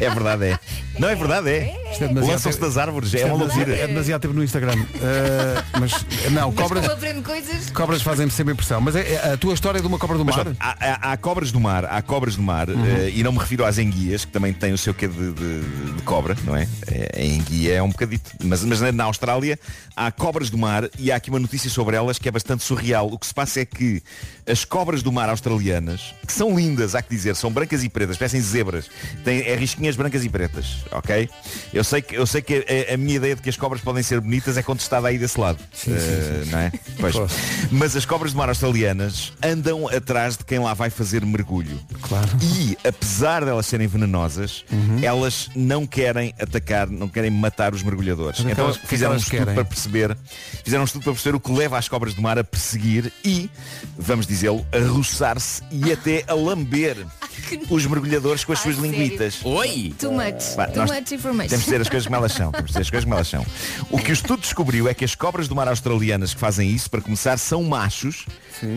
[0.00, 0.58] É verdade, é.
[0.98, 1.90] Não é verdade, é.
[1.92, 3.76] Isto é demasiado Lançam-se das árvores, é isto uma loucura.
[3.76, 4.70] É demasiado tempo no Instagram.
[5.02, 5.92] Eh, mas
[6.30, 8.80] não, Mas cobras, cobras fazem-me sempre impressão.
[8.80, 10.44] Mas é, é a tua história de uma cobra do Mas, mar?
[10.44, 10.76] pronto, há,
[11.08, 13.78] há- há cobras do mar, há cobras do mar, eh, e não me refiro às
[13.78, 15.60] enguias, que também têm o seu quê de, de-
[15.96, 16.68] de cobra, não é?
[16.86, 18.30] É, A enguia é um bocadito.
[18.44, 19.58] Mas, mas na- na Austrália
[19.96, 23.06] há cobras do mar e há aqui uma notícia sobre elas que é bastante surreal.
[23.10, 24.02] O que se passa é que
[24.46, 28.09] as cobras do mar australianas, que são lindas, há que dizer, são brancas e pretas,
[28.16, 28.86] parecem zebras,
[29.24, 31.28] têm é risquinhas brancas e pretas, ok?
[31.72, 34.02] Eu sei que, eu sei que a, a minha ideia de que as cobras podem
[34.02, 35.58] ser bonitas é contestada aí desse lado.
[35.86, 36.72] Eh, Não é?
[36.98, 37.14] Pois.
[37.14, 37.30] Claro.
[37.70, 41.78] Mas as cobras do mar australianas andam atrás de quem lá vai fazer mergulho.
[42.02, 42.28] Claro.
[42.42, 44.98] E, apesar de elas serem venenosas, Uhum.
[45.02, 48.40] elas não querem atacar, não querem matar os mergulhadores.
[48.40, 49.54] Mas então que é fizeram um elas estudo querem?
[49.54, 50.16] para perceber,
[50.64, 53.50] fizeram um estudo para perceber o que leva as cobras do mar a perseguir e,
[53.98, 56.96] vamos dizê-lo, a roçar-se e até a lamber
[57.68, 58.82] os mergulhadores com as Ah, suas sério?
[58.90, 59.40] linguitas.
[59.44, 59.94] Oi!
[59.98, 60.54] Too much.
[60.56, 61.48] Pá, Too nós much information.
[61.48, 62.50] Temos de dizer as coisas como elas são.
[62.52, 63.46] Temos de dizer as coisas como elas são.
[63.90, 66.90] O que o estudo descobriu é que as cobras do mar australianas que fazem isso,
[66.90, 68.24] para começar, são machos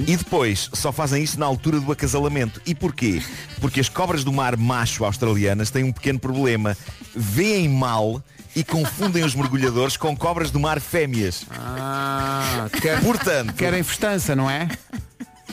[0.08, 2.62] e depois só fazem isso na altura do acasalamento.
[2.66, 3.22] E porquê?
[3.60, 6.76] Porque as cobras do mar macho australianas têm um pequeno problema.
[7.16, 8.22] Veem mal
[8.56, 11.44] e confundem os mergulhadores com cobras do mar fêmeas.
[11.52, 14.68] Ah, quer- Portanto, querem festança, não é?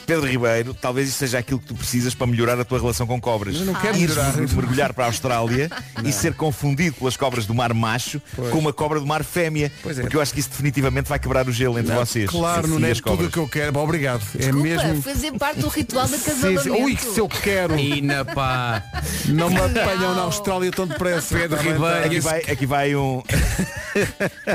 [0.06, 3.20] Pedro Ribeiro, talvez isso seja aquilo que tu precisas para melhorar a tua relação com
[3.20, 3.54] cobras.
[3.56, 4.32] Eu não quero melhorar.
[4.36, 5.70] mergulhar para a Austrália
[6.04, 9.70] e ser confundido pelas cobras do mar macho com uma cobra do mar fêmea.
[9.82, 10.02] Pois é.
[10.02, 12.28] Porque eu acho que isso definitivamente vai quebrar o gelo entre vocês.
[12.30, 13.72] Claro, não é tudo o que eu quero.
[13.72, 14.22] Bom, obrigado.
[14.34, 15.02] É Desculpa, mesmo.
[15.02, 16.62] fazer parte do ritual de Sim, casamento.
[16.62, 16.70] sim.
[16.70, 17.78] Ui, que se eu quero.
[17.78, 18.82] Ina pá.
[19.26, 19.64] Não me Não.
[19.66, 21.36] apanham na Austrália tão depressa.
[21.36, 22.04] Pedro Ribeiro.
[22.06, 23.22] Aqui vai, aqui vai um.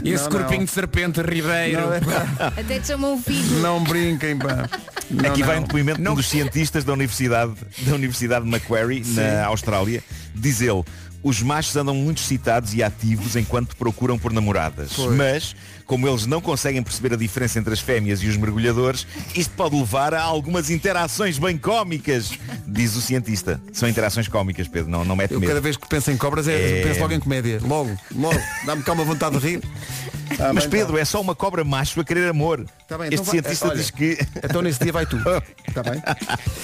[0.04, 0.66] Esse Não, corpinho não.
[0.66, 1.82] de serpente Ribeiro.
[1.82, 2.02] Não, é-
[2.60, 3.60] Até te chamam um filho.
[3.60, 4.70] Não brinquem, pá.
[5.10, 9.04] Não, aqui vai um depoimento de um dos cientistas da Universidade, da Universidade de Macquarie,
[9.06, 10.04] na Austrália.
[10.34, 10.84] Diz ele,
[11.22, 14.94] os machos andam muito excitados e ativos enquanto procuram por namoradas.
[14.96, 15.16] Pois.
[15.16, 19.54] Mas, como eles não conseguem perceber a diferença entre as fêmeas e os mergulhadores, isto
[19.56, 22.32] pode levar a algumas interações bem cómicas,
[22.68, 23.60] diz o cientista.
[23.74, 25.50] São interações cómicas, Pedro, não, não mete Eu medo.
[25.50, 26.84] cada vez que penso em cobras é, É.
[26.84, 27.60] penso logo em comédia.
[27.64, 28.40] Logo, logo.
[28.66, 29.62] Dá-me cá uma vontade de rir.
[30.40, 32.66] Ah, Mas bem, Pedro, é só uma cobra macho a querer amor.
[32.88, 34.18] Tá bem, este então vai- cientista olha, diz que.
[34.44, 35.18] Então nesse dia vai tu.
[35.68, 36.02] Está bem?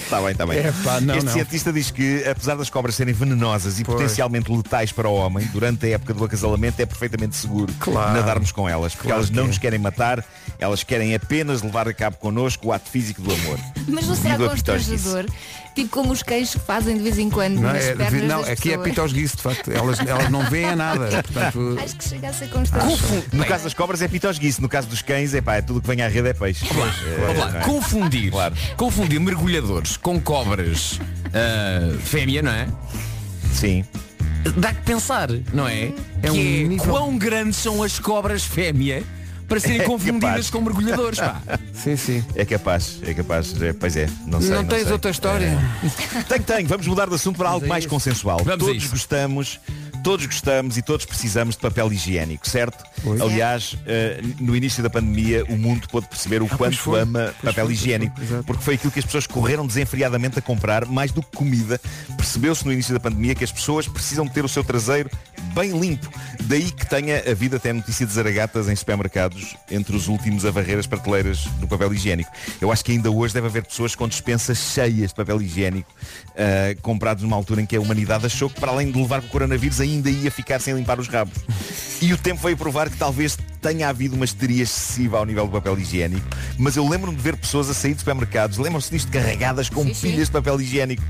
[0.04, 0.58] Está bem, está bem.
[0.58, 1.32] É, pá, não, este não.
[1.32, 3.96] cientista diz que, apesar das cobras serem venenosas e Pois.
[3.96, 8.12] potencialmente letais para o homem, durante a época do acasalamento é perfeitamente seguro Claro.
[8.12, 9.46] nadarmos com elas, porque elas que não é.
[9.48, 10.24] nos querem matar,
[10.58, 13.58] elas querem apenas levar a cabo connosco o ato físico do amor.
[13.88, 15.26] Mas não será constrangedor?
[15.74, 18.50] Tipo como os cães fazem de vez em quando Não, nas é, pernas não, das
[18.50, 18.88] aqui é pessoas.
[18.90, 19.70] pitosguice, de facto.
[19.72, 21.08] Elas, elas não veem nada.
[21.24, 23.22] Portanto, Acho que chega a ser constrangedor.
[23.32, 25.86] No caso das cobras é pitosguice, no caso dos cães é pá, é tudo que
[25.88, 26.66] vem à rede é peixe.
[26.74, 27.58] Lá, É, lá.
[27.58, 27.62] é?
[27.62, 28.30] Confundir,
[28.76, 31.00] confundir mergulhadores com cobras
[31.32, 32.68] ah, fêmea, não é?
[33.54, 33.82] Sim.
[34.56, 35.84] Dá que pensar, não é?
[35.84, 39.02] É que um é nível- quão grandes são as cobras fêmea
[39.48, 40.50] para serem É confundidas capaz.
[40.50, 41.40] com mergulhadores, pá.
[41.72, 42.24] Sim, sim.
[42.34, 44.50] É capaz, é capaz, é, pois é, não sei.
[44.50, 44.92] Não tens sei.
[44.92, 45.46] outra história?
[45.46, 46.22] É.
[46.22, 48.38] Tenho, tenho, vamos mudar de assunto para algo mais consensual.
[48.44, 49.60] Vamos todos gostamos,
[50.02, 52.84] todos gostamos e todos precisamos de papel higiênico, certo?
[53.20, 57.00] Aliás, eh, no início da pandemia o mundo pôde perceber o pois quanto foi.
[57.00, 60.38] ama Pois papel foi, pois higiênico, foi, porque foi aquilo que as pessoas correram desenfreadamente
[60.38, 61.80] a comprar, mais do que comida.
[62.16, 65.10] Percebeu-se no início da pandemia que as pessoas precisam ter o seu traseiro
[65.54, 66.08] bem limpo.
[66.42, 70.78] Daí que tenha havido até notícia de zaragatas em supermercados entre os últimos a varrer
[70.78, 72.30] as prateleiras do papel higiênico.
[72.60, 75.90] Eu acho que ainda hoje deve haver pessoas com dispensas cheias de papel higiênico
[76.36, 79.28] ah, comprados numa altura em que a humanidade achou que para além de levar com
[79.28, 81.34] o coronavírus ainda ia ficar sem limpar os rabos.
[82.00, 85.52] E o tempo veio provar que talvez tenha havido uma histeria excessiva ao nível do
[85.52, 86.26] papel higiênico,
[86.58, 90.26] mas eu lembro-me de ver pessoas a sair de supermercados, lembram-se disto carregadas com pilhas
[90.26, 91.02] de papel higiênico.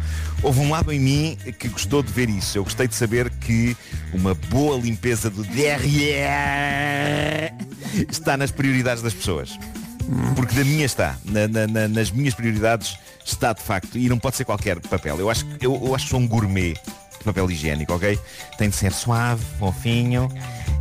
[0.42, 2.58] Houve um lado em mim que gostou de ver isso.
[2.58, 3.74] Eu gostei de saber que
[4.12, 5.82] uma boa limpeza do derrière
[8.10, 9.58] está nas prioridades das pessoas.
[10.36, 14.18] Porque da minha está, na- na- na- nas minhas prioridades está de facto, e não
[14.18, 15.18] pode ser qualquer papel.
[15.18, 16.74] Eu acho, que- eu, eu acho que sou um gourmet
[17.24, 18.18] papel higiênico, ok?
[18.58, 20.28] Tem de ser suave, fofinho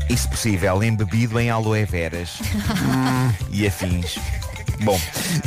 [0.10, 2.40] e se possível embebido em aloe veras
[3.52, 4.18] e afins.
[4.84, 5.00] Bom,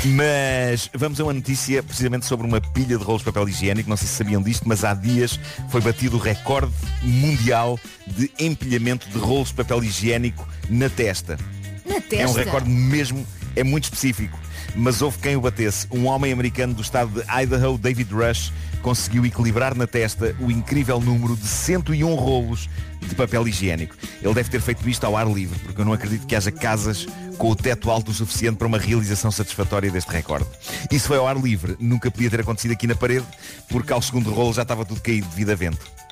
[0.04, 3.90] mas vamos a uma notícia precisamente sobre uma pilha de rolos de papel higiênico.
[3.90, 5.40] Não sei se sabiam disto, mas há dias
[5.70, 6.72] foi batido o recorde
[7.02, 11.36] mundial de empilhamento de rolos de papel higiênico na testa.
[11.84, 12.16] Na testa.
[12.16, 13.26] É um recorde mesmo,
[13.56, 14.38] é muito específico.
[14.74, 15.86] Mas houve quem o batesse.
[15.90, 18.52] Um homem americano do estado de Idaho, David Rush,
[18.82, 22.68] conseguiu equilibrar na testa o incrível número de 101 rolos
[23.00, 23.94] de papel higiênico.
[24.22, 27.06] Ele deve ter feito isto ao ar livre, porque eu não acredito que haja casas
[27.38, 30.46] com o teto alto o suficiente para uma realização satisfatória deste recorde.
[30.90, 33.26] Isso foi ao ar livre, nunca podia ter acontecido aqui na parede,
[33.68, 36.03] porque ao segundo rolo já estava tudo caído devido a vento.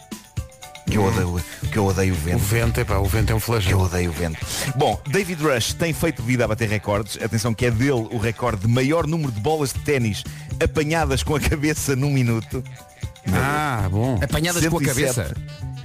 [0.91, 2.37] Que eu odeio, que eu odeio o vento.
[2.37, 3.85] O vento, epá, o vento é um Eu flagelo.
[3.85, 4.39] odeio o vento.
[4.76, 7.18] Bom, David Rush tem feito vida a bater recordes.
[7.22, 10.22] Atenção que é dele o recorde de maior número de bolas de ténis
[10.62, 12.62] apanhadas com a cabeça num minuto.
[13.33, 14.18] Ah, bom.
[14.22, 15.16] Apanhadas com a 107.
[15.16, 15.37] cabeça.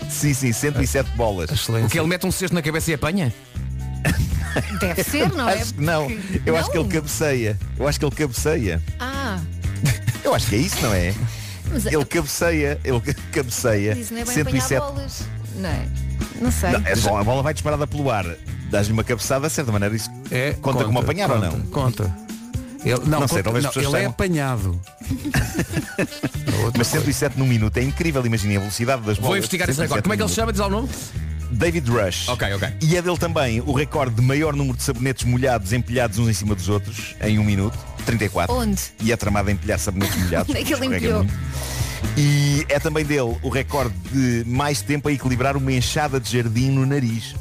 [0.09, 1.49] Sim, sim, 107 bolas.
[1.69, 3.33] O que ele mete um cesto na cabeça e apanha?
[4.79, 5.61] Deve ser, não é?
[5.61, 6.07] Acho que não.
[6.45, 7.57] Eu acho que ele cabeceia.
[7.77, 8.81] Eu acho que ele cabeceia.
[8.99, 9.39] Ah,
[10.23, 11.13] Eu acho que é isso, não é?
[11.71, 13.01] Mas Ele cabeceia, ele
[13.31, 13.93] cabeceia.
[13.97, 14.79] isso não é bem apanhar 107.
[14.81, 15.23] bolas.
[15.55, 15.87] Não é?
[16.41, 16.71] Não sei.
[16.71, 18.25] Não, é só, a bola vai disparada pelo ar.
[18.69, 21.65] Dás-lhe uma cabeçada, de certa maneira isso É, conta, como apanhar ou conta, não?
[21.67, 22.17] Conta.
[22.85, 24.79] Ele, não, Não sei, conta- talvez não, ele é apanhado.
[26.77, 29.27] Mas 107 num minuto é incrível, imaginem a velocidade das bolas.
[29.27, 30.03] Vou investigar 107 recorde.
[30.03, 30.51] Como é que ele se chama?
[30.51, 30.89] Diz lá o nome?
[31.51, 32.27] David Rush.
[32.29, 32.69] Ok, ok.
[32.81, 36.33] E é dele também o recorde de maior número de sabonetes molhados empilhados uns em
[36.33, 37.77] cima dos outros em um minuto.
[38.07, 38.55] 34.
[38.55, 38.81] Onde?
[39.01, 40.49] E é tramado a empilhar sabonetes molhados.
[40.55, 41.29] Onde é que ele.
[42.15, 46.71] E é também dele o recorde de mais tempo a equilibrar uma enxada de jardim
[46.71, 47.35] no nariz.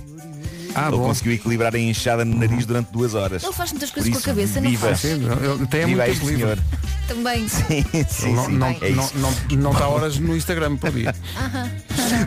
[0.76, 1.04] Ah, Ele bom.
[1.08, 3.42] conseguiu equilibrar a enxada no nariz durante duas horas.
[3.42, 4.86] Ele faz muitas Por coisas com a isso, cabeça, não viva.
[4.88, 5.00] faz?
[5.00, 6.42] Sim, ele tem Viva muito este tempo livre.
[6.44, 6.58] senhor.
[7.06, 7.46] Também.
[7.48, 8.52] Sim, sim, Não, sim.
[8.56, 11.14] não, É não, não, não está horas no Instagram por dia.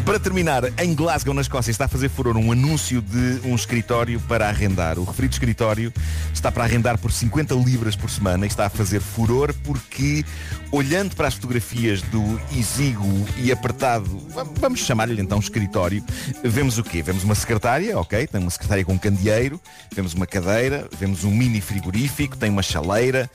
[0.05, 4.19] Para terminar, em Glasgow, na Escócia, está a fazer furor um anúncio de um escritório
[4.21, 4.97] para arrendar.
[4.97, 5.93] O referido escritório
[6.33, 10.23] está para arrendar por 50 libras por semana e está a fazer furor porque,
[10.71, 16.01] olhando para as fotografias do exíguo e apertado, va- vamos chamar-lhe então escritório,
[16.43, 17.01] vemos o quê?
[17.03, 19.59] Vemos uma secretária, ok, tem uma secretária com um candeeiro,
[19.93, 23.29] vemos uma cadeira, vemos um mini frigorífico, tem uma chaleira,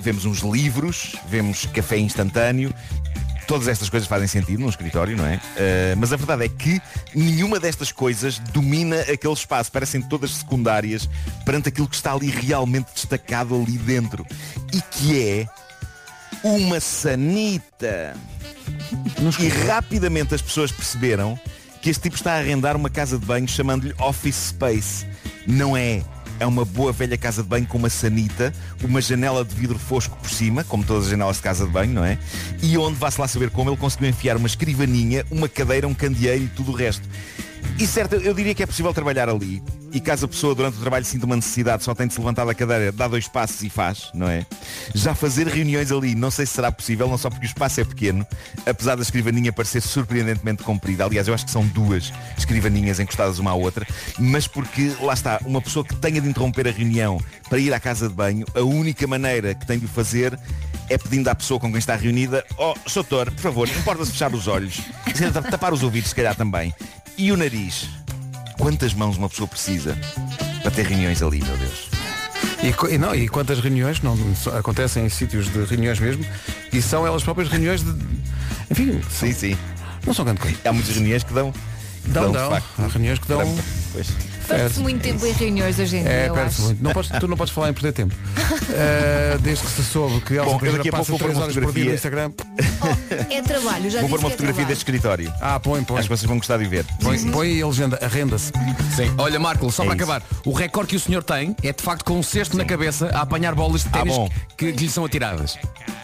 [0.00, 2.72] vemos uns livros, vemos café instantâneo,
[3.46, 5.34] Todas estas coisas fazem sentido num escritório, não é?
[5.36, 6.80] Uh, mas a verdade é que
[7.14, 9.70] nenhuma destas coisas domina aquele espaço.
[9.70, 11.06] Parecem todas secundárias
[11.44, 14.26] perante aquilo que está ali realmente destacado ali dentro.
[14.72, 15.46] E que é
[16.42, 18.16] uma sanita.
[19.38, 21.38] E rapidamente as pessoas perceberam
[21.84, 25.04] que este tipo está a arrendar uma casa de banho chamando-lhe Office Space.
[25.46, 26.02] Não é.
[26.40, 30.16] É uma boa velha casa de banho com uma sanita, uma janela de vidro fosco
[30.16, 32.18] por cima, como todas as janelas de casa de banho, não é?
[32.62, 36.44] E onde, vá-se lá saber como, ele conseguiu enfiar uma escrivaninha, uma cadeira, um candeeiro
[36.44, 37.06] e tudo o resto.
[37.78, 39.62] E certo, eu diria que é possível trabalhar ali.
[39.92, 42.44] E caso a pessoa durante o trabalho sinta uma necessidade, só tem de se levantar
[42.44, 44.44] da cadeira, dá dois passos e faz, não é?
[44.92, 47.84] Já fazer reuniões ali, não sei se será possível, não só porque o espaço é
[47.84, 48.26] pequeno,
[48.66, 51.04] apesar da escrivaninha parecer surpreendentemente comprida.
[51.04, 53.86] Aliás, eu acho que são duas escrivaninhas encostadas uma à outra,
[54.18, 57.78] mas porque, lá está, uma pessoa que tenha de interromper a reunião para ir à
[57.78, 60.36] casa de banho, a única maneira que tem de o fazer
[60.88, 64.48] é pedindo à pessoa com quem está reunida, oh, doutor, por favor, importa-se fechar os
[64.48, 64.80] olhos,
[65.50, 66.74] tapar os ouvidos, se calhar também.
[67.16, 67.88] E o nariz?
[68.58, 69.96] Quantas mãos uma pessoa precisa
[70.62, 71.88] para ter reuniões ali, meu Deus?
[72.90, 74.16] E, não, e quantas reuniões não
[74.58, 76.24] acontecem em sítios de reuniões mesmo
[76.72, 77.94] e são elas próprias reuniões de.
[78.70, 79.58] Enfim, sim, sim.
[80.06, 80.56] Não são grande coisa.
[80.64, 81.52] Há muitas reuniões que dão.
[82.06, 82.50] Dão, dão.
[82.50, 83.58] facto, Há reuniões que dão.
[83.94, 84.08] Pois.
[84.48, 86.66] Perde-se muito tempo em reuniões hoje em dia, É, eu perde-se acho.
[86.66, 86.82] muito.
[86.84, 88.14] Não podes, tu não podes falar em perder tempo.
[88.70, 91.28] Eh, desde que se soube que Elsa Bom, eu Pereira daqui a passa pouco vou
[91.28, 91.94] 3 pôr uma horas por dia no.
[91.94, 92.32] Instagram.
[93.30, 94.66] É trabalho, já Vou pôr uma é fotografia trabalho.
[94.66, 95.32] deste escritório.
[95.40, 95.98] Ah, põe, põe.
[96.00, 96.84] Acho que vocês vão gostar de ver.
[97.00, 97.30] Põe, Sim, sim.
[97.30, 98.52] põe a legenda, arrenda-se.
[98.96, 99.14] Sim.
[99.16, 100.04] Olha, Marco, só É para isso.
[100.04, 100.22] acabar.
[100.44, 103.20] O recorde que o senhor tem é de facto com um cesto na cabeça a
[103.22, 104.28] apanhar bolas de Ah, ténis bom.
[104.58, 105.56] que, que lhe são atiradas.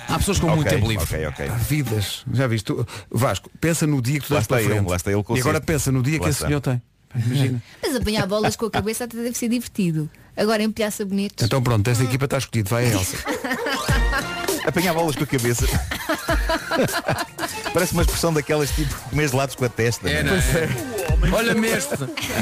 [0.09, 1.05] Há pessoas com muito Ok, tempo livre.
[1.05, 1.49] ok, ok.
[1.49, 2.24] Há vidas.
[2.32, 2.72] Já viste?
[3.11, 4.88] Vasco, pensa no dia que tu Lá dás para ele, frente.
[4.88, 6.80] lá está ele com e agora pensa no dia que esse senhor tem.
[7.14, 7.62] Imagina.
[7.82, 10.08] Mas apanhar bolas com a cabeça até deve ser divertido.
[10.36, 11.44] Agora empilhar sabonetes.
[11.44, 12.70] Então pronto, esta equipa está escolhida.
[12.70, 13.16] Vai a Elsa.
[14.66, 15.66] Apanhar bolas com a cabeça.
[17.72, 20.08] Parece uma expressão daquelas tipo comer gelados com a testa.
[20.08, 20.40] É, não não é?
[20.40, 21.30] é?
[21.32, 21.94] Olha-me este.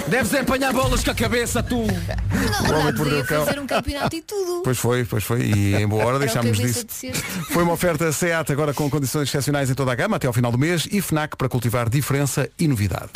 [0.09, 1.85] Deves apanhar bolas com a cabeça, tu.
[1.87, 3.47] Não, homem perdeu o cão.
[3.47, 4.63] fazer um campeonato e tudo.
[4.63, 5.43] Pois foi, pois foi.
[5.43, 6.85] E em boa hora deixámos disso.
[6.85, 7.13] de.
[7.53, 10.53] Foi uma oferta SEAT agora com condições excepcionais em toda a gama até ao final
[10.53, 13.11] do mês e FNAC para cultivar diferença e novidade.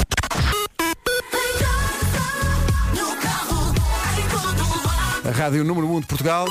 [5.25, 6.47] A Rádio Número 1 de Portugal.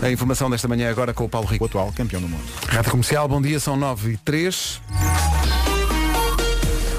[0.00, 1.64] A informação desta manhã agora com o Paulo Rico.
[1.64, 2.44] O atual campeão do mundo.
[2.68, 4.80] Rádio Comercial, bom dia, são 9 e 3.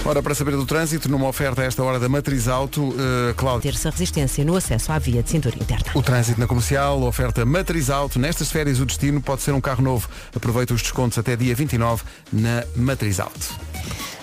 [0.03, 3.71] Ora, para saber do trânsito, numa oferta a esta hora da Matriz Auto, eh, Cláudio.
[3.71, 5.85] Ter-se a resistência no acesso à via de cintura interna.
[5.93, 8.19] O trânsito na comercial, oferta Matriz Auto.
[8.19, 10.09] Nestas férias o destino pode ser um carro novo.
[10.35, 12.03] Aproveita os descontos até dia 29
[12.33, 13.55] na Matriz Auto.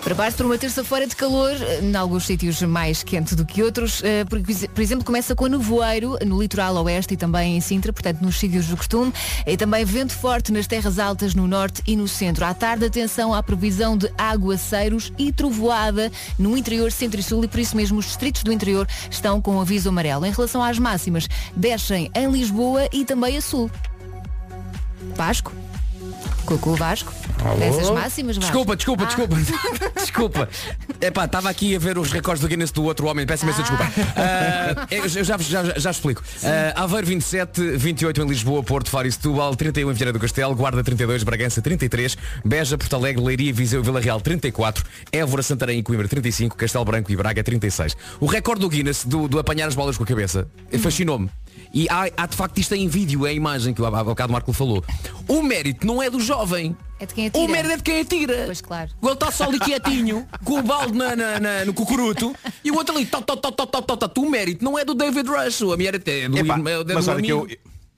[0.03, 4.01] Prepare-se para uma terça-feira de calor, eh, em alguns sítios mais quente do que outros.
[4.03, 8.39] eh, Por exemplo, começa com nevoeiro no litoral oeste e também em Sintra, portanto nos
[8.39, 9.13] sítios do costume.
[9.45, 12.45] E também vento forte nas terras altas no norte e no centro.
[12.45, 17.43] À tarde, atenção à previsão de aguaceiros e trovoada no interior, centro e sul.
[17.43, 20.25] E por isso mesmo os distritos do interior estão com aviso amarelo.
[20.25, 23.69] Em relação às máximas, descem em Lisboa e também a sul.
[25.15, 25.51] Vasco?
[26.49, 27.13] Cocô Vasco?
[27.59, 28.51] Dessas máximas, Vasco?
[28.51, 29.05] Desculpa, desculpa, Ah.
[29.05, 29.37] desculpa.
[30.01, 30.49] desculpa.
[30.99, 33.23] Epá, estava aqui a ver os recordes do Guinness do outro homem.
[33.23, 33.87] Peço imensa desculpa.
[34.15, 36.23] Ah, eu já, já, já, explico.
[36.43, 40.55] Ah, Aveiro 27, 28 em Lisboa, Porto, Faro e Setúbal, 31 em Viana do Castelo,
[40.55, 45.77] Guarda 32, Bragança 33, Beja, Porto Alegre, Leiria, Viseu e Vila Real 34, Évora, Santarém
[45.77, 47.95] e Coimbra 35, Castelo Branco e Braga 36.
[48.19, 50.47] O recorde do Guinness do, do apanhar as bolas com a cabeça
[50.81, 51.29] fascinou-me.
[51.73, 54.33] E há, há de facto isto em vídeo, é a imagem que o há bocado
[54.33, 54.83] Marco falou.
[55.27, 56.75] O mérito não é do jovem.
[56.99, 57.45] É de quem atira.
[57.45, 58.43] O mérito é de quem atira.
[58.47, 58.89] Pois claro.
[59.01, 62.71] O outro está só ali quietinho, com o balde na, na- na- no cucuruto, e
[62.71, 64.21] o outro ali, tó, tó, tó, tó, tó, tó, tó.
[64.21, 66.93] o mérito não é do David Rush, o mérito é do, Epá, irmão- é do
[66.93, 67.47] mas olha que eu-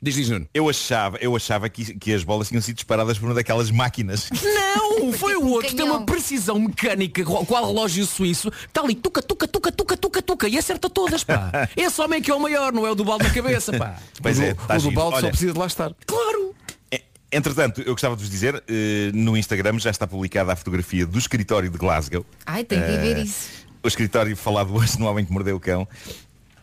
[0.03, 0.47] Diz, diz, Nuno.
[0.51, 4.29] Eu achava, eu achava que, que as bolas tinham sido disparadas por uma daquelas máquinas.
[4.41, 9.21] Não, foi o outro, tem uma precisão mecânica, qual, qual relógio suíço, está ali, tuca,
[9.21, 11.69] tuca, tuca, tuca, tuca, tuca, e acerta todas, pá.
[11.77, 13.95] Esse homem que é o maior, não é o do balde na cabeça, pá.
[14.21, 15.93] Pois o é, do, tá o do balde só Olha, precisa de lá estar.
[16.07, 16.55] Claro.
[16.91, 21.05] é- Entretanto, eu gostava de vos dizer, eh, no Instagram já está publicada a fotografia
[21.05, 22.25] do escritório de Glasgow.
[22.45, 23.49] Ai, tem que ver Eh, isso.
[23.83, 25.87] O escritório falado hoje no Homem que Mordeu o Cão.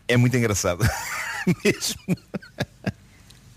[0.08, 0.84] É muito engraçado.
[1.64, 1.96] Mesmo.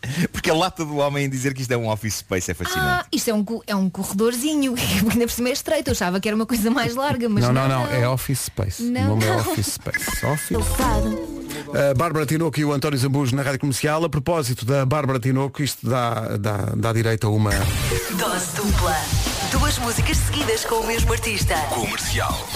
[0.32, 2.88] Porque a lata do homem em dizer que isto é um office space é fascinante.
[2.88, 5.89] Ah, isto é um, é um corredorzinho, porque ainda por cima é estreito.
[5.89, 8.39] Eu achava que era uma coisa mais larga, mas não, não, não, não, é Office
[8.39, 8.84] Space.
[8.84, 9.36] Não, o nome é.
[9.36, 10.26] Office Space.
[10.26, 10.58] Office.
[11.74, 14.04] A Bárbara Tinoco e o António Zambujo na Rádio Comercial.
[14.04, 17.52] A propósito da Bárbara Tinoco, isto dá, dá, dá direito a uma.
[18.18, 18.95] Dose dupla.
[19.52, 21.56] Duas músicas seguidas com o mesmo artista.
[21.70, 22.47] Comercial.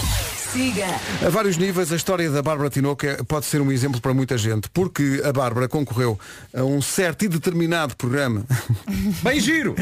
[0.55, 0.85] Siga.
[1.25, 4.69] A vários níveis, a história da Bárbara Tinoco pode ser um exemplo para muita gente,
[4.69, 6.17] porque a Bárbara concorreu
[6.55, 8.45] a um certo e determinado programa.
[9.21, 9.75] Bem giro.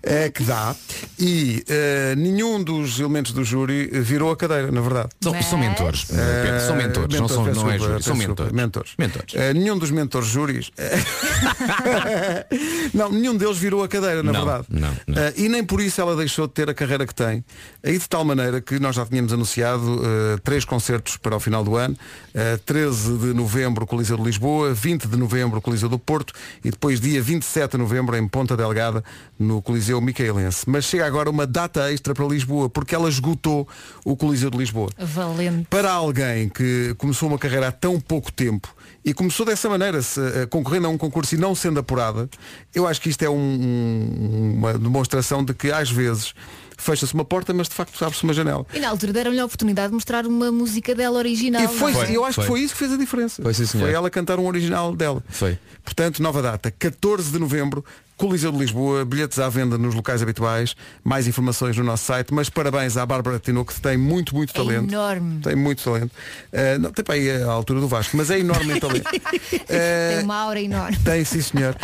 [0.00, 0.76] É que dá.
[1.18, 5.08] E eh, nenhum dos elementos do júri virou a cadeira, na verdade.
[5.20, 8.92] São, são mentores, eh, Pedro, são mentores, não, são, não é júri, são desculpa, mentores.
[8.96, 9.34] mentores.
[9.34, 10.70] Eh, nenhum dos mentores júris.
[12.94, 14.66] não, nenhum deles virou a cadeira, na Não, verdade.
[14.70, 15.22] não, não.
[15.22, 17.44] Eh, e nem por isso ela deixou de ter a carreira que tem.
[17.82, 21.64] Aí de tal maneira que nós já tínhamos anunciado, eh, três concertos para o final
[21.64, 21.96] do ano.
[22.34, 26.32] Eh, 13 de novembro, Coliseu de Lisboa, 20 de novembro, Coliseu do Porto
[26.64, 29.02] e depois dia 27 de novembro em Ponta Delgada,
[29.38, 30.64] no Coliseu Micaelense.
[30.68, 33.66] Mas chega agora uma data extra para Lisboa, porque ela esgotou
[34.04, 34.90] o Coliseu de Lisboa.
[34.98, 35.66] Valente.
[35.70, 40.20] Para alguém que começou uma carreira há tão pouco tempo e começou dessa maneira, se,
[40.20, 42.28] eh, concorrendo a um concurso e não sendo apurada,
[42.74, 46.34] eu acho que isto é um- um- uma demonstração de que às vezes
[46.80, 48.66] fecha-se uma porta, mas de facto abre-se uma janela.
[48.74, 51.62] E na altura deram-lhe a oportunidade de mostrar uma música dela original.
[51.62, 52.16] E foi, é?
[52.16, 53.42] eu acho que foi isso que fez a diferença.
[53.42, 53.66] Foi, sim.
[53.66, 55.22] Foi ela cantar um original dela.
[55.28, 55.58] Foi.
[55.84, 57.84] Portanto, nova data, 14 de novembro,
[58.20, 62.50] Coliseu de Lisboa, bilhetes à venda nos locais habituais, mais informações no nosso site, mas
[62.50, 64.92] parabéns à Bárbara Tinoco, que tem muito, muito É talento.
[64.92, 65.40] enorme.
[65.40, 66.10] Tem muito talento.
[66.52, 69.08] Uh, não, tem para aí a altura do Vasco, mas é enorme em talento.
[69.66, 70.98] Tem uma aura enorme.
[70.98, 71.74] Tem, sim senhor.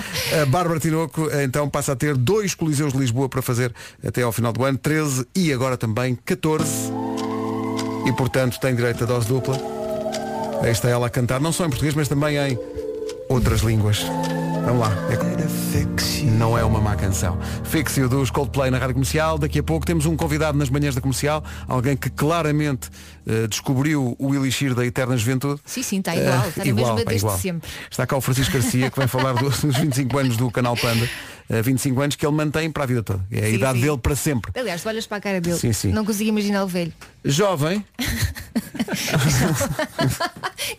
[0.42, 3.74] A Bárbara Tinoco então passa a ter dois Coliseus de Lisboa para fazer
[4.06, 6.68] até ao final do ano, 13 e agora também 14.
[8.06, 9.56] E portanto tem direito a dose dupla.
[10.62, 12.58] Aí está ela a cantar, não só em português, mas também em
[13.30, 14.04] outras línguas.
[14.66, 14.92] Vamos lá.
[15.10, 16.26] É...
[16.38, 17.38] Não é uma má canção.
[17.64, 19.38] Fixio dos Coldplay na Rádio Comercial.
[19.38, 22.90] Daqui a pouco temos um convidado nas manhãs da comercial, alguém que claramente
[23.26, 25.60] eh, descobriu o elixir da eterna juventude.
[25.64, 26.44] Sim, sim, está igual.
[26.44, 27.38] Eh, Está na mesma pá, desde igual.
[27.38, 27.70] sempre.
[27.90, 31.08] Está cá o Francisco Garcia que vem falar do- dos 25 anos do canal Panda.
[31.48, 33.24] Eh, 25 anos que ele mantém para a vida toda.
[33.30, 33.84] É a Sim, idade sim.
[33.86, 34.50] dele para sempre.
[34.58, 35.58] Aliás, tu olhas para a cara dele.
[35.58, 35.92] Sim, sim.
[35.92, 36.92] Não consigo imaginar o velho.
[37.24, 37.84] Jovem,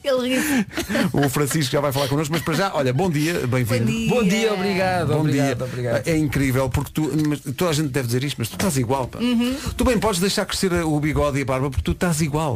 [0.04, 0.66] Ele ri.
[1.14, 3.86] o Francisco já vai falar connosco, mas para já, olha, bom dia, bem-vindo.
[3.86, 4.10] Bom dia.
[4.10, 5.08] Bom dia, obrigado.
[5.08, 5.66] Bom obrigado, dia.
[5.66, 6.08] obrigado.
[6.08, 9.08] É incrível porque tu, mas toda a gente deve dizer isto, mas tu estás igual,
[9.08, 9.20] pá.
[9.20, 9.56] Uhum.
[9.76, 12.56] Tu bem podes deixar crescer o bigode e a barba porque tu estás igual.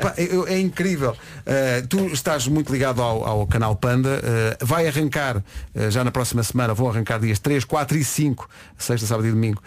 [0.00, 1.12] Pá, é, é incrível.
[1.12, 4.20] Uh, tu estás muito ligado ao, ao canal Panda.
[4.62, 8.48] Uh, vai arrancar uh, já na próxima semana, vão arrancar dias 3, 4 e 5,
[8.78, 9.62] sexta, sábado e domingo,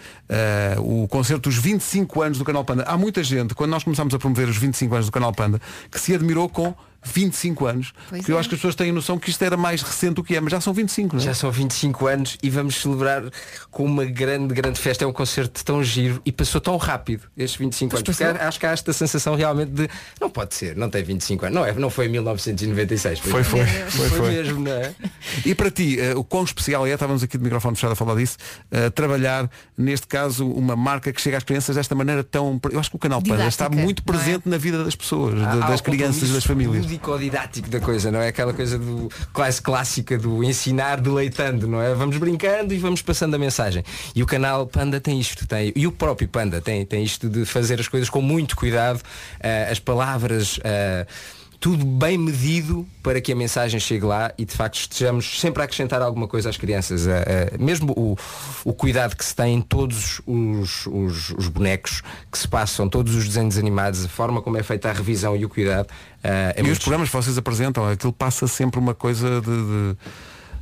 [0.75, 2.83] uh, o concerto dos 25 anos do canal Panda.
[2.83, 5.61] Há muita gente, quando nós começámos a promover os 25 anos do canal Panda,
[5.91, 6.73] que se admirou com
[7.13, 7.93] 25 anos.
[8.09, 8.39] Pois porque eu é.
[8.39, 10.51] acho que as pessoas têm noção que isto era mais recente do que é, mas
[10.51, 11.25] já são 25, não é?
[11.25, 13.23] Já são 25 anos e vamos celebrar
[13.71, 15.03] com uma grande, grande festa.
[15.03, 18.17] É um concerto tão giro e passou tão rápido estes 25 Pois anos.
[18.17, 19.89] Porque acho que há esta sensação realmente de
[20.19, 21.55] não pode ser, não tem 25 anos.
[21.55, 23.19] Não, é, não foi em 1996.
[23.19, 24.29] Foi, foi, foi, foi.
[24.29, 24.93] mesmo, não é?
[25.45, 28.15] E para ti, eh, o quão especial é, estávamos aqui de microfone fechado a falar
[28.15, 28.37] disso,
[28.71, 32.59] eh, trabalhar, neste caso, uma marca que chega às crianças desta maneira tão.
[32.71, 34.05] Eu acho que o canal Panda Didática, está muito é?
[34.05, 36.85] presente na vida das pessoas, há das crianças e das famílias.
[36.97, 38.27] Lúdico-didático da coisa, não é?
[38.27, 41.93] Aquela coisa do quase clássica do ensinar deleitando, não é?
[41.93, 43.83] Vamos brincando e vamos passando a mensagem.
[44.15, 47.45] E o canal Panda tem isto, tem, e o próprio Panda tem, tem isto de
[47.45, 49.01] fazer as coisas com muito cuidado,
[49.39, 50.59] eh, as palavras.
[50.63, 51.05] eh,
[51.59, 55.65] tudo bem medido para que a mensagem chegue lá e de facto estejamos sempre a
[55.65, 57.07] acrescentar alguma coisa às crianças.
[57.07, 58.15] Eh, eh, mesmo o,
[58.63, 62.01] o cuidado que se tem em todos os, os- os bonecos
[62.31, 65.45] que se passam, todos os desenhos animados, a forma como é feita a revisão e
[65.45, 65.87] o cuidado.
[66.23, 69.47] eh, é e os muito programas que vocês apresentam, aquilo passa sempre uma coisa de,
[69.47, 69.97] de-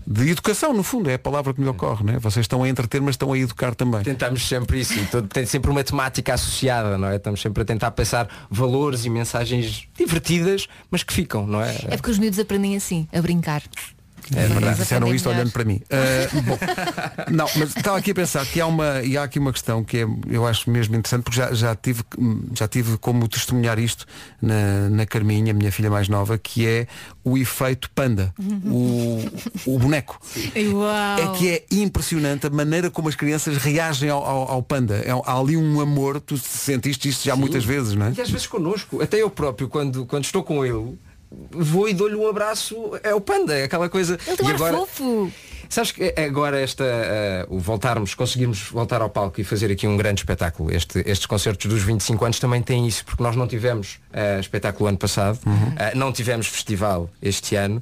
[0.07, 2.19] de educação, no fundo, é a palavra que me ocorre, né?
[2.19, 4.01] Vocês estão a entreter, mas estão a educar também.
[4.01, 4.93] Tentamos sempre isso,
[5.23, 7.15] tem sempre uma temática associada, não é?
[7.15, 11.75] Estamos sempre a tentar passar valores e mensagens divertidas, mas que ficam, não é?
[11.87, 13.63] É porque os miúdos aprendem assim, a brincar.
[14.33, 15.81] É verdade, disseram isto olhando para mim.
[15.91, 16.57] Ah, bom,
[17.31, 19.97] não, mas estava aqui a pensar que há uma, e há aqui uma questão que
[19.97, 22.03] é, eu acho mesmo interessante, porque já, já, tive,
[22.53, 24.05] já tive como testemunhar isto
[24.41, 26.87] na, na Carminha, minha filha mais nova, que é
[27.23, 28.33] o efeito panda,
[28.65, 29.19] o,
[29.65, 30.19] o boneco.
[30.73, 31.19] Uau.
[31.33, 34.95] É que é impressionante a maneira como as crianças reagem ao, ao- ao panda.
[34.95, 38.13] É- há ali um amor, tu sentiste isto já muitas vezes, não é?
[38.17, 40.97] E às vezes connosco, até eu próprio, quando, quando estou com ele,
[41.51, 44.17] vou e dou-lhe um abraço, é o panda, é aquela coisa.
[44.27, 45.31] Ele tem e agora, fofo.
[45.67, 46.85] Sabes que agora esta,
[47.49, 50.71] o voltarmos, conseguirmos voltar ao palco e fazer aqui um grande espetáculo.
[50.71, 54.87] Este- estes concertos dos 25 anos também têm isso, porque nós não tivemos eh, espetáculo
[54.87, 55.73] ano passado, Uhum.
[55.77, 57.81] eh, não tivemos festival este ano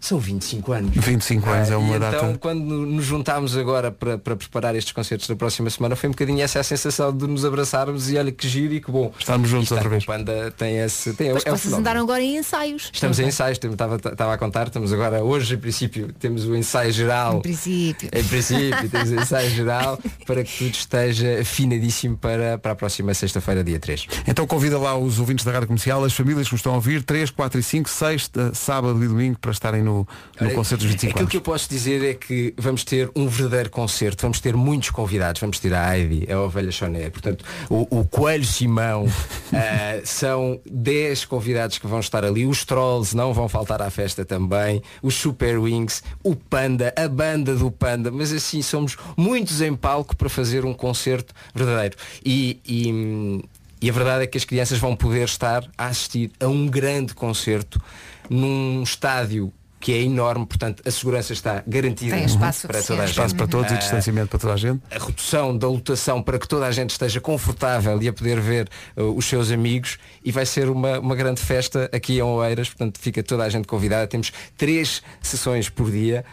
[0.00, 0.90] são 25 anos.
[0.94, 2.16] 25 anos é uma e data.
[2.16, 6.12] Então quando nos juntámos agora para, para preparar estes concertos da próxima semana foi um
[6.12, 9.12] bocadinho essa a sensação de nos abraçarmos e olha que giro e que bom.
[9.18, 10.04] Estarmos juntos outra estar vez.
[10.04, 11.12] Panda tem esse.
[11.14, 12.90] Tem, Mas é o vocês andaram agora em ensaios.
[12.92, 16.54] Estamos em Não ensaios, estava, estava a contar, estamos agora hoje em princípio temos o
[16.54, 17.38] ensaio geral.
[17.38, 18.10] Em princípio.
[18.12, 23.14] Em princípio, temos o ensaio geral para que tudo esteja afinadíssimo para, para a próxima
[23.14, 24.06] sexta-feira, dia 3.
[24.26, 27.02] Então convida lá os ouvintes da Rádio Comercial, as famílias que nos estão a ouvir,
[27.02, 30.08] 3, 4 e 5, sexta, sábado e domingo para estarem no,
[30.40, 33.70] no concerto dos 25 Aquilo que eu posso dizer é que vamos ter um verdadeiro
[33.70, 38.04] concerto, vamos ter muitos convidados, vamos ter a Heidi, a Ovelha Choné, portanto, o, o
[38.04, 39.06] Coelho Simão,
[39.52, 44.24] ah, são 10 convidados que vão estar ali, os Trolls não vão faltar à festa
[44.24, 49.74] também, os Super Wings, o Panda, a banda do Panda, mas assim somos muitos em
[49.74, 51.96] palco para fazer um concerto verdadeiro.
[52.24, 53.44] E, e,
[53.80, 57.14] E a verdade é que as crianças vão poder estar a assistir a um grande
[57.14, 57.80] concerto
[58.28, 63.06] num estádio que é enorme, portanto a segurança está garantida Tem espaço para toda a
[63.06, 63.14] gente.
[63.14, 64.82] Espaço para todos e Ah, distanciamento para toda a gente.
[64.90, 68.68] a redução da lotação para que toda a gente esteja confortável e a poder ver
[68.96, 72.98] uh, os seus amigos e vai ser uma, uma grande festa aqui em Oeiras, portanto
[72.98, 74.06] fica toda a gente convidada.
[74.06, 76.24] Temos três sessões por dia.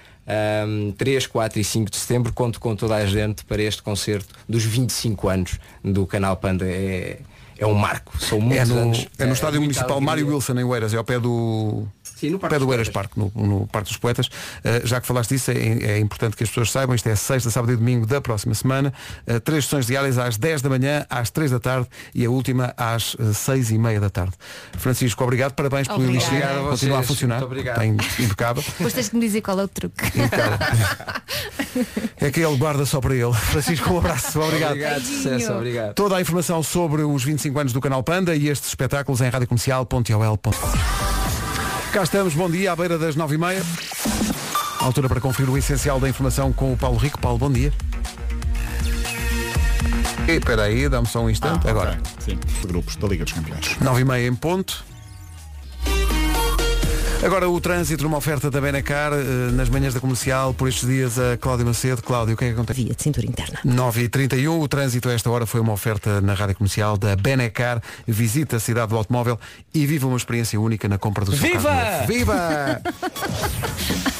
[0.68, 4.34] Um, 3, 4 e 5 de setembro conto com toda a gente para este concerto
[4.50, 7.20] dos 25 anos do canal Panda é,
[7.60, 10.02] é um marco são muitos É no, anos é no estádio muita municipal.
[10.02, 11.88] Mário Wilson em Oeiras, é ao pé do.
[12.26, 14.28] Sim, no Parque pé do dos Eiras Parque, no, no Parque dos Poetas.
[14.28, 17.50] Uh, já que falaste disso, é, é importante que as pessoas saibam, isto é sexta,
[17.50, 18.94] sábado e domingo da próxima semana.
[19.28, 22.74] Uh, três sessões diárias às 10 da manhã, às 3 da tarde e a última
[22.78, 24.34] às uh, 6 e meia da tarde.
[24.78, 27.40] Francisco, obrigado, parabéns pelo a Continua a funcionar.
[27.40, 27.84] muito obrigado.
[27.84, 27.86] Está
[28.24, 28.64] impecável.
[28.64, 30.04] Depois tens que me dizer qual é o truque.
[32.18, 33.34] É que ele guarda só para ele.
[33.34, 34.40] Francisco, um abraço.
[34.40, 34.72] Obrigado.
[34.72, 35.94] Obrigado, sucesso, obrigado.
[35.94, 41.25] Toda a informação sobre os 25 anos do canal Panda e estes espetáculos em radiocomercial.ol.com.
[41.92, 43.64] Cá estamos, bom dia, à beira das 9h30.
[44.82, 47.20] Altura para conferir o essencial da informação com o Paulo Rico.
[47.20, 47.72] Paulo, bom dia.
[50.28, 51.68] E espera aí, dá-me só um instante.
[51.68, 52.02] Ah, Agora, ok.
[52.20, 53.76] Sim, grupos da Liga dos Campeões.
[53.82, 54.84] 9h30 em ponto.
[57.24, 61.18] Agora o trânsito numa oferta da Benacar eh, nas manhãs da comercial por estes dias
[61.18, 62.02] a Cláudio Macedo.
[62.04, 62.84] Cláudio, o que é que acontece?
[62.84, 63.60] Via de cintura interna.
[63.66, 67.82] 9h31, o trânsito a esta hora foi uma oferta na rádio comercial da Benecar.
[68.08, 69.40] Visita a cidade do automóvel
[69.74, 71.70] e viva uma experiência única na compra do seu Viva!
[71.70, 71.92] carro.
[72.02, 72.08] novo.
[72.14, 72.82] Viva!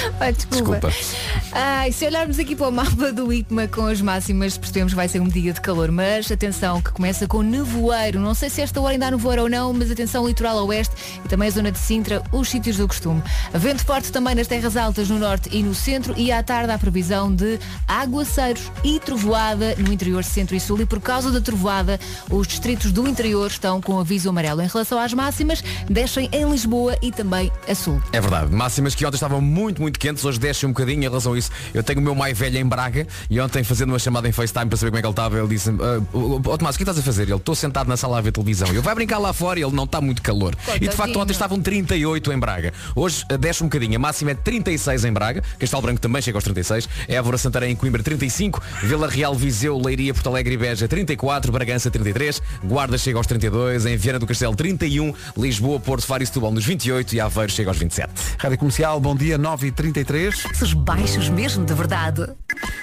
[0.50, 0.88] Desculpa.
[0.88, 1.92] Desculpa.
[1.92, 5.20] Se olharmos aqui para o mapa do IPMA com as máximas, percebemos que vai ser
[5.20, 5.90] um dia de calor.
[5.90, 8.20] Mas atenção, que começa com nevoeiro.
[8.20, 10.94] Não sei se esta hora ainda há nevoeiro ou não, mas atenção, litoral oeste
[11.24, 13.22] e também a zona de Sintra, os sítios do costume.
[13.52, 16.78] Vento forte também nas terras altas no norte e no centro e à tarde há
[16.78, 20.80] previsão de aguaceiros e trovoada no interior centro e sul.
[20.80, 21.98] E por causa da trovoada,
[22.30, 24.62] os distritos do interior estão com aviso amarelo.
[24.62, 28.00] Em relação às máximas, descem em Lisboa e também a sul.
[28.12, 31.32] É verdade, máximas que ontem estavam muito, muito quentes, hoje desce um bocadinho em relação
[31.32, 31.50] a isso.
[31.72, 34.66] Eu tenho o meu mais velho em Braga e ontem fazendo uma chamada em FaceTime
[34.66, 37.02] para saber como é que ele estava, ele disse-me, ah, Tomás, o que estás a
[37.02, 37.22] fazer?
[37.22, 38.68] Ele, estou sentado na sala a ver televisão.
[38.68, 40.54] Eu vai brincar lá fora e ele não está muito calor.
[40.80, 42.72] E de facto ontem estavam 38 em Braga.
[42.94, 46.36] Hoje ah, desce um bocadinho, a máxima é 36 em Braga, Castelo Branco também chega
[46.36, 50.88] aos 36, Évora, Santarém e Coimbra 35, Vila Real, Viseu, Leiria, Porto Alegre e Beja
[50.88, 56.22] 34, Bragança 33, Guarda chega aos 32, em Viana do Castelo 31, Lisboa, Porto, Faro
[56.22, 58.10] e Setúbal nos 28 e Aveiro chega aos 27.
[58.38, 59.38] Rádio Comercial, bom dia,
[59.82, 60.62] 9h33.
[60.62, 62.26] Os baixos mesmo, de verdade.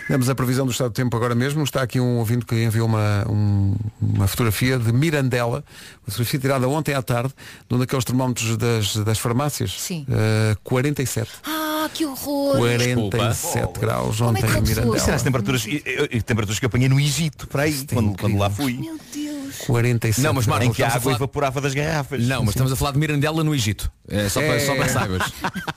[0.09, 1.63] Damos a previsão do estado do tempo agora mesmo.
[1.63, 5.63] Está aqui um ouvinte que enviou uma, um- uma fotografia de Mirandela,
[6.05, 7.33] uma fotografia tirada ontem à tarde,
[7.69, 9.73] de um daqueles termómetros das, das farmácias.
[9.79, 10.05] Sim.
[10.09, 11.29] Eh, 47.
[11.45, 12.57] Ah, que horror!
[12.57, 14.97] 47 graus Como é ontem que em Mirandela.
[14.97, 17.85] Isso era as temperaturas, e- e- e temperaturas que eu apanhei no Egito, para aí,
[17.93, 18.73] quando, quando lá fui.
[18.77, 19.36] Meu Deus.
[19.65, 22.23] 47 Não, mas Marco, Em que a água falar- evaporava das garrafas.
[22.25, 23.91] Não, mas estamos a falar de Mirandela no Egito.
[24.09, 25.21] É só, para, só para que saibas.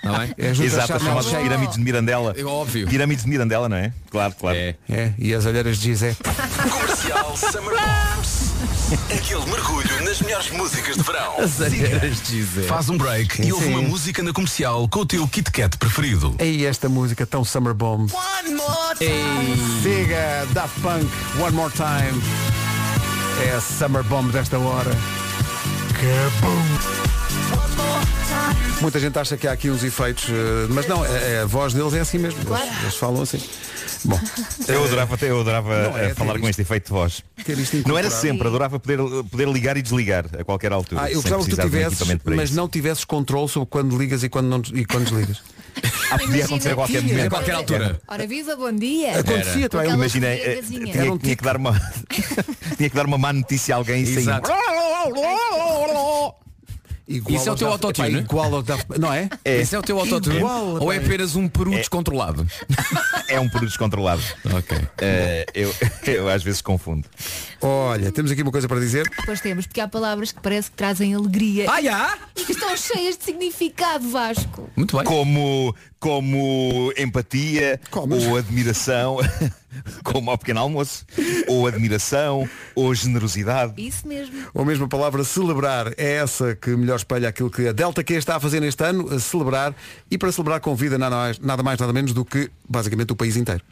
[0.03, 0.35] Bem?
[0.39, 2.35] É junto Exato, a as chamadas pirâmides de Mirandela.
[2.37, 2.87] É óbvio.
[2.89, 3.93] Pirâmides de Mirandela, não é?
[4.11, 4.57] Claro, claro.
[4.57, 4.75] É.
[4.89, 6.17] É, e as olheiras de Gizé.
[6.71, 8.51] Comercial Summer Bombs.
[9.13, 11.39] Aquele mergulho nas melhores músicas de verão.
[11.41, 12.63] As olheiras de Gizé.
[12.63, 13.73] Faz um break e ouve sim.
[13.73, 16.35] uma música na comercial com o teu Kit Kat preferido.
[16.39, 18.13] Aí esta música tão Summer Bombs.
[19.83, 21.09] Siga Daft Punk,
[21.41, 22.21] One More Time.
[23.43, 24.91] É a Summer Bomb desta hora.
[26.41, 27.20] Bom!
[28.81, 31.75] Muita gente acha que há aqui uns efeitos, eh, mas não, é, é a voz
[31.75, 32.41] deles é assim mesmo.
[32.41, 33.41] Eles, eles falam assim.
[34.05, 34.19] Bom,
[34.67, 37.23] Eu adorava, eu adorava é eh, falar com este efeito de voz.
[37.87, 38.99] Não era sempre, adorava poder,
[39.31, 41.03] poder ligar e desligar a qualquer altura.
[41.03, 42.57] Ah, eu gostava que tu tivesses, mas isso.
[42.57, 45.43] não tivesses controle sobre quando ligas e quando, não, e quando desligas.
[46.11, 47.31] Ah, podia acontecer a qualquer A momento.
[47.31, 48.01] qualquer altura.
[48.09, 49.21] Ora viva, bom dia.
[49.21, 51.73] Acontecia, tu é Imagina, eh, tinha, um tinha que dar uma
[52.77, 54.51] tinha que dar uma má notícia a alguém sem Exato.
[57.11, 58.09] Igual Isso é o teu Daft- autotune?
[58.11, 59.29] epá, Igual ao Daft Não é?
[59.45, 60.37] Esse é o teu autotune?
[60.37, 62.47] Igual, Ou é apenas um peru descontrolado?
[63.29, 64.23] é um peru descontrolado.
[64.55, 64.79] Ok.
[64.99, 65.75] Eh, eu,
[66.07, 67.09] eu às vezes confundo.
[67.61, 69.09] Olha, temos aqui uma coisa para dizer.
[69.19, 72.17] Depois temos, porque há palavras que parece que trazem alegria Ah, já?
[72.37, 74.71] e que estão cheias de significado, Vasco.
[74.77, 75.05] Muito bem.
[75.05, 79.19] Como, como empatia, ou admiração,
[80.03, 81.05] como ao pequeno almoço,
[81.47, 83.75] ou admiração, ou generosidade.
[83.77, 84.35] Isso mesmo.
[84.55, 88.15] Ou mesmo a palavra celebrar é essa que melhor espelha aquilo que a Delta Q
[88.15, 89.75] está a fazer neste ano, a celebrar,
[90.11, 93.37] e para celebrar convida nada mais, nada mais nada menos do que basicamente o país
[93.37, 93.63] inteiro.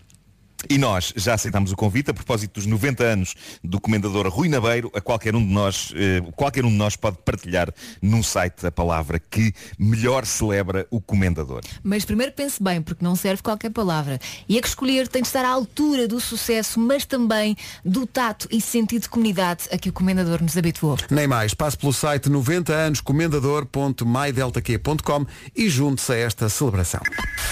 [0.69, 4.91] E nós já aceitámos o convite a propósito dos 90 anos do comendador Rui Nabeiro,
[4.95, 8.73] a qualquer um de nós, eh, qualquer um de nós pode partilhar num site a
[8.73, 11.61] palavra que melhor celebra o comendador.
[11.83, 14.19] Mas primeiro pense bem, porque não serve qualquer palavra.
[14.49, 18.49] E a que escolher tem de estar à altura do sucesso, mas também do tato
[18.51, 20.99] e sentido de comunidade a que o comendador nos habituou.
[21.11, 27.01] Nem mais, passe pelo site 90 anos comendador.mydeltaq.com e junte-se a esta celebração.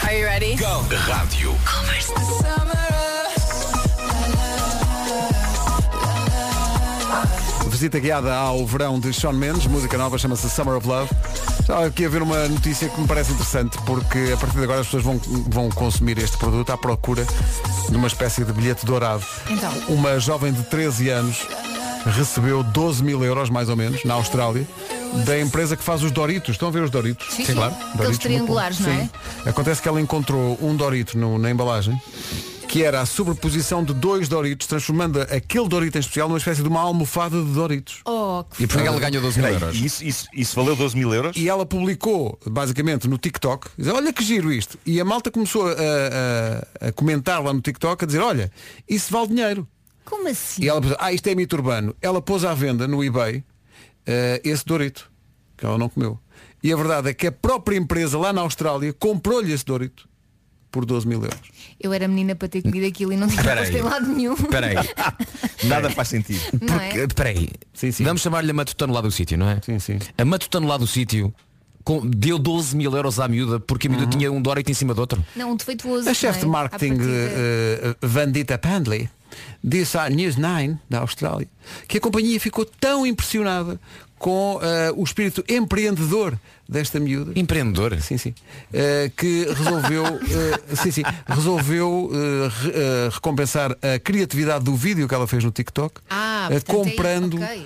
[0.02, 0.56] Are you ready?
[0.56, 0.84] Go.
[1.06, 1.54] Rádio.
[7.76, 11.10] Visita guiada ao verão de Sean Mendes, música nova chama-se Summer of Love.
[11.60, 14.80] Estava aqui a ver uma notícia que me parece interessante, porque a partir de agora
[14.80, 15.20] as pessoas vão,
[15.50, 17.26] vão consumir este produto à procura
[17.90, 19.22] de uma espécie de bilhete dourado.
[19.50, 19.70] Então.
[19.88, 21.46] Uma jovem de 13 anos
[22.06, 24.66] recebeu 12 mil euros, mais ou menos, na Austrália,
[25.26, 26.52] da empresa que faz os Doritos.
[26.54, 27.26] Estão a ver os Doritos?
[27.30, 27.54] Sim, sim.
[27.94, 29.00] Aqueles triangulares, não é?
[29.02, 29.10] Sim.
[29.44, 32.00] Acontece que ela encontrou um Dorito no- na embalagem
[32.68, 36.68] que era a sobreposição de dois Doritos, transformando aquele Dorito em especial numa espécie de
[36.68, 38.00] uma almofada de Doritos.
[38.04, 39.76] Oh, que E por que ela ganhou 12 mil euros?
[39.80, 41.36] Isso, isso, isso valeu 12 mil euros?
[41.36, 44.78] E ela publicou, basicamente, no TikTok, dizer, olha que giro isto.
[44.84, 48.50] E a malta começou a, a- a comentar lá no TikTok, a dizer, olha,
[48.88, 49.66] isso vale dinheiro.
[50.04, 50.62] Como assim?
[50.64, 51.94] E ela pôs, ah, isto é mito urbano.
[52.02, 53.42] Ela pôs à venda no eBay
[54.06, 55.10] eh, esse Dorito,
[55.56, 56.18] que ela não comeu.
[56.62, 60.08] E a verdade é que a própria empresa lá na Austrália comprou-lhe esse Dorito
[60.76, 61.40] por 12 mil euros.
[61.80, 63.82] Eu era menina para ter comido aquilo e não tinha Espera posto em aí.
[63.82, 64.34] lado nenhum.
[64.34, 64.76] Espera aí.
[65.68, 66.40] Nada faz sentido.
[66.60, 66.88] Não é?
[66.88, 67.48] Porque, espera aí.
[68.00, 69.58] Vamos chamar-lhe a matutano lá do sítio, não é?
[69.64, 69.98] Sim, sim.
[70.18, 71.32] A matutano lá do sítio
[71.82, 74.92] com- deu 12 mil euros à miúda porque a miúda tinha um Dorito em cima
[74.92, 75.24] do outro.
[75.34, 76.08] Não, um defeituoso.
[76.10, 76.48] A chefe de é?
[76.48, 77.10] marketing partida.
[77.12, 79.08] eh, Vandita Pandley
[79.62, 81.48] disse à News 9 da Austrália
[81.88, 83.78] que a companhia ficou tão impressionada
[84.18, 86.38] com eh, o espírito empreendedor
[86.68, 87.32] desta miúda.
[87.38, 88.00] Empreendedor?
[88.00, 88.34] Sim, sim.
[88.72, 90.04] Eh, que resolveu,
[90.72, 92.10] eh, sim, sim, resolveu
[92.62, 97.60] re- recompensar a criatividade do vídeo que ela fez no TikTok, Ah, é- comprando eh,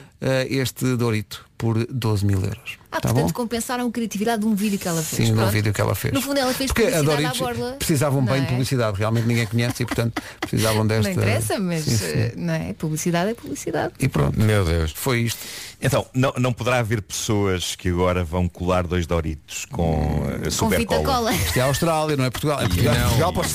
[0.48, 2.78] este Dorito por 12 mil euros.
[2.90, 3.32] Ah, tá portanto bom?
[3.32, 5.28] compensaram a criatividade de um vídeo que ela fez.
[5.28, 5.52] Sim, no Pronto.
[5.52, 6.14] vídeo que ela fez.
[6.14, 7.72] No fundo ela fez Porque a Doritos borla.
[7.78, 8.44] precisavam não bem é?
[8.44, 11.04] de publicidade, realmente ninguém conhece e portanto precisavam desta.
[11.04, 12.04] Não interessa, mas Sim, sim.
[12.06, 12.72] eh, não é?
[12.72, 13.92] Publicidade é publicidade.
[14.00, 14.40] E pronto.
[14.40, 14.90] Meu Deus.
[14.92, 15.38] Foi isto.
[15.82, 20.78] Então, não, não poderá haver pessoas que agora vão colar dois Doritos com uh, super
[20.78, 21.32] fita cola.
[21.34, 22.62] Isto é a Austrália, não é Portugal.
[22.62, 23.02] Em Portugal, Não.
[23.04, 23.48] Portugal pode,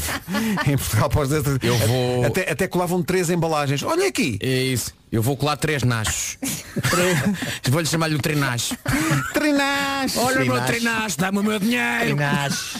[0.72, 1.10] em Portugal
[1.62, 3.82] Eu vou- Até, até colavam três embalagens.
[3.84, 4.38] Olha aqui!
[4.42, 4.94] É isso.
[5.16, 6.38] Eu vou colar três nachos.
[7.72, 8.76] Vou-lhe chamar-lhe o trenacho.
[9.34, 10.18] Trinás!
[10.18, 12.18] Olha o meu trenacho, dá-me o meu dinheiro.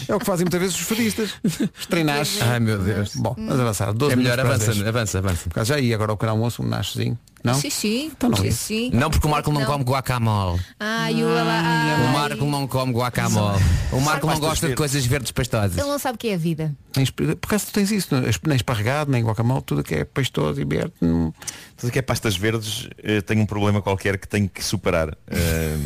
[0.06, 1.30] É o que fazem muitas vezes os fadistas.
[1.78, 2.38] Os treinás.
[2.42, 3.16] Ai meu Deus.
[3.16, 3.92] Bom, vamos avançar.
[3.94, 4.88] 12 É melhor, minutos para as avança, 10.
[4.88, 5.42] avança, avança.
[5.44, 7.18] Por acaso já ia agora ao canal almoço, um nachozinho.
[7.46, 7.54] Não?
[7.54, 8.10] Sim, sim.
[8.16, 8.90] Então não sim, sim.
[8.92, 10.60] Não, porque o Marco não come guacamole.
[10.80, 11.28] Ah, e o.
[11.28, 13.62] O Marco não come guacamole.
[13.92, 15.78] O Marco não gosta de coisas verdes pastosas.
[15.78, 16.74] Ele não sabe o que é a vida.
[17.14, 18.22] Por acaso tu tens isso, não?
[18.22, 20.92] nem esparregado, nem guacamole, tudo que é pastoso e verde.
[21.00, 21.32] hum.
[21.76, 25.16] Tudo que é pastas verdes eh, tem um problema qualquer que tenho que superar.
[25.28, 25.76] Eh,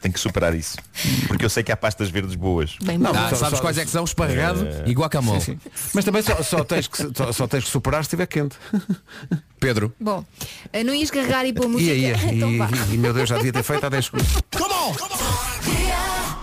[0.00, 0.76] tenho que superar isso.
[1.28, 2.76] Porque eu sei que há pastas verdes boas.
[2.82, 3.10] Bem Não.
[3.10, 4.04] Ah, só- sabes só- quais é que são?
[4.04, 5.40] Esparregado e guacamole.
[5.40, 5.70] Sim, sim.
[5.94, 8.56] Mas também só, só tens que, só, só tens que superar se estiver quente.
[9.58, 9.92] Pedro.
[9.98, 10.24] Bom,
[10.72, 11.90] eh, não ias carregar e pôr música.
[12.32, 12.68] Então E, vá.
[12.92, 14.28] e, meu Deus, já devia ter feito há 10 segundos.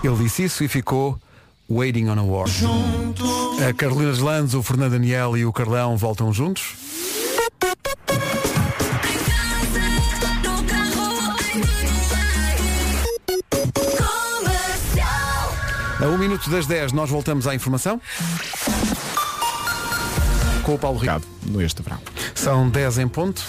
[0.03, 1.19] Ele disse isso e ficou
[1.69, 2.47] Waiting on a War.
[3.67, 6.73] A Carolina Lanz, o Fernando Daniel e o Carlão voltam juntos.
[16.07, 17.99] A um minuto das 10 nós voltamos à informação.
[20.63, 21.27] Com o Paulo Ricardo.
[21.45, 21.99] no este verão.
[22.33, 23.43] São 10 em ponto.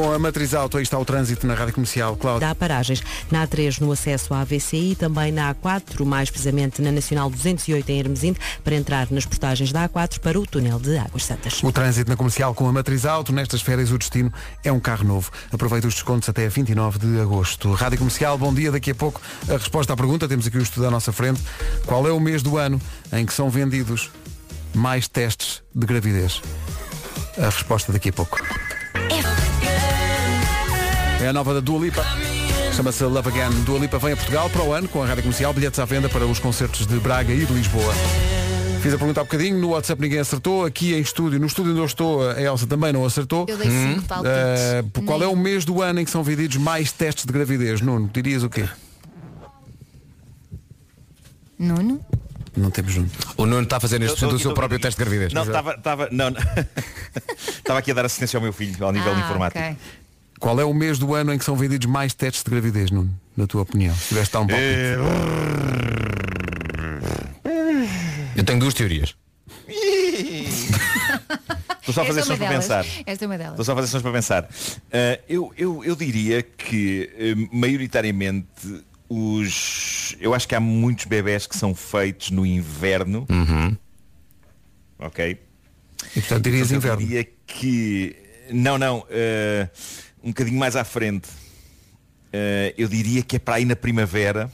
[0.00, 2.16] Com a matriz auto, aí está o trânsito na Rádio Comercial.
[2.16, 2.48] Cláudio.
[2.48, 6.90] Há paragens na A3 no acesso à AVC e também na A4, mais precisamente na
[6.90, 11.26] Nacional 208 em Hermesinde, para entrar nas portagens da A4 para o túnel de Águas
[11.26, 11.62] Santas.
[11.62, 13.30] O trânsito na comercial com a matriz auto.
[13.30, 14.32] Nestas férias o destino
[14.64, 15.30] é um carro novo.
[15.52, 17.70] Aproveita os descontos até 29 de agosto.
[17.74, 18.72] Rádio Comercial, bom dia.
[18.72, 19.20] Daqui a pouco
[19.50, 20.26] a resposta à pergunta.
[20.26, 21.42] Temos aqui o estudo à nossa frente.
[21.84, 22.80] Qual é o mês do ano
[23.12, 24.10] em que são vendidos
[24.72, 26.40] mais testes de gravidez?
[27.36, 28.40] A resposta daqui a pouco.
[28.94, 29.39] É
[31.28, 32.04] a nova da Dua Lipa.
[32.74, 33.62] Chama-se Love Again.
[33.64, 35.52] Dua Lipa vem a Portugal para o ano com a Rádio Comercial.
[35.52, 37.92] Bilhetes à venda para os concertos de Braga e de Lisboa.
[38.82, 41.80] Fiz a pergunta há bocadinho, no WhatsApp ninguém acertou, aqui em estúdio, no estúdio onde
[41.82, 43.44] eu estou, a Elsa também não acertou.
[43.46, 44.32] Eu dei cinco palpites.
[44.32, 47.32] Eh, qual é Nem- o mês do ano em que são vendidos mais testes de
[47.32, 47.82] gravidez?
[47.82, 48.66] Nuno, dirias o quê?
[51.58, 52.00] Nuno?
[52.56, 53.10] Não temos Nuno.
[53.36, 55.34] O Nuno está a fazer neste Eu momento o seu próprio teste de gravidez.
[55.34, 56.40] Não, estava estava não, não.
[57.58, 59.58] Estava aqui a dar assistência ao meu filho ao nível Ah, informático.
[59.62, 59.76] ok.
[60.40, 63.14] Qual é o mês do ano em que são vendidos mais testes de gravidez, Nuno?
[63.36, 63.94] Na tua opinião?
[63.94, 64.66] Se tivesse dar um palpite.
[64.66, 64.96] Eh,
[68.36, 69.14] Eu tenho duas teorias.
[71.80, 72.66] Estou só a fazer Esta é sons uma para delas.
[72.86, 72.86] pensar.
[73.06, 73.52] Esta é uma delas.
[73.52, 74.48] Estou só a fazer sons para pensar.
[74.92, 78.46] Ah, eu, eu, eu diria que eh, maioritariamente
[79.08, 80.16] os.
[80.20, 83.26] Eu acho que há muitos bebés que são feitos no inverno.
[84.98, 85.38] Ok?
[86.16, 86.98] E portanto dirias eu inverno.
[86.98, 88.16] diria que.
[88.52, 89.04] Não, não.
[89.10, 89.68] eh,
[90.22, 91.28] um bocadinho mais à frente.
[92.32, 94.50] Eh, eu diria que é para aí na primavera.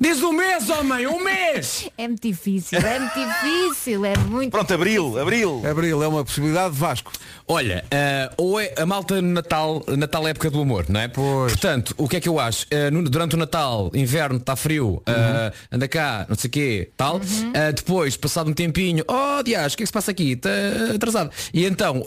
[0.00, 1.88] Diz um mês, homem, um mês!
[1.96, 4.50] É muito difícil, é muito difícil, é muito.
[4.50, 5.62] Pronto, abril, abril.
[5.68, 7.12] Abril é uma possibilidade, Vasco.
[7.46, 11.08] Olha, ah, ou é a malta no Natal, Natal é época do amor, não é?
[11.08, 12.66] Portanto, o que é que eu acho?
[12.72, 16.90] Ah, no- durante o Natal, inverno, está frio, ah, anda cá, não sei o quê,
[16.96, 17.20] tal.
[17.54, 20.32] Ah, depois, passado um tempinho, oh dias, o que é que se passa aqui?
[20.32, 20.50] Está
[20.94, 21.30] atrasado.
[21.52, 22.06] E então,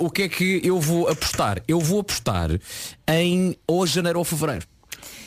[0.00, 1.62] o que é que eu vou apostar?
[1.68, 2.50] Eu vou apostar
[3.08, 4.64] em ou janeiro ou fevereiro.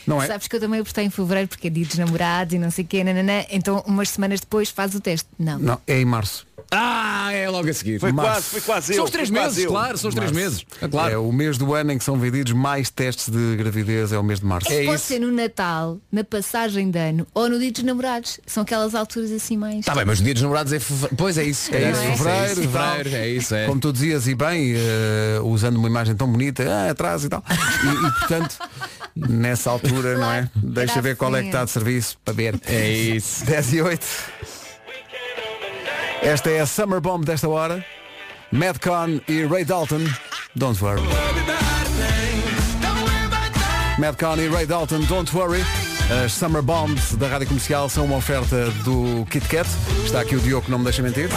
[0.08, 0.28] Não é?
[0.28, 2.84] Sabes que eu também apostei em fevereiro porque é dia dos namorados e não sei
[2.84, 3.44] o quê, nananã.
[3.50, 5.28] então umas semanas depois faz o teste.
[5.38, 5.60] Não.
[5.60, 6.46] Não, é em março.
[6.72, 8.00] Ah, é logo a seguir.
[8.00, 8.32] Foi Março.
[8.32, 8.96] quase, foi quase eu.
[8.98, 9.70] São os três meses, eu.
[9.72, 10.46] claro, são os três Março.
[10.50, 10.66] meses.
[10.82, 11.14] É claro.
[11.14, 14.24] É o mês do ano em que são vendidos mais testes de gravidez, é o
[14.24, 14.72] mês de março.
[14.72, 18.40] É Pode ser no Natal, na passagem de ano ou no dia dos namorados.
[18.46, 19.86] São aquelas alturas assim mais.
[19.86, 21.16] Tá bem, mas o dia dos namorados é fevereiro.
[21.18, 21.74] Pois é isso.
[21.74, 22.92] É isso, é isso, fevereiro, é isso, tal.
[22.98, 23.66] fevereiro, é isso, é.
[23.68, 27.44] Como tu dizias, e bem, eh, usando uma imagem tão bonita, ah, atrás e tal.
[27.50, 28.58] E, e, portanto,
[29.16, 30.50] nessa altura, não é?
[30.56, 32.60] Deixa ver qual é que está de serviço para ver.
[32.66, 33.46] É isso.
[33.46, 34.06] 10 e 8.
[36.26, 37.86] Esta é a Summer Bomb desta hora.
[38.52, 40.02] Madcon e Ray Dalton.
[40.56, 41.04] Don't worry.
[44.00, 45.64] Madcon e Ray Dalton, Don't worry.
[46.26, 49.70] As Summer Bombs da Rádio Comercial são uma oferta do Kit Kat.
[50.04, 51.30] Está aqui o Diogo não me deixa mentir.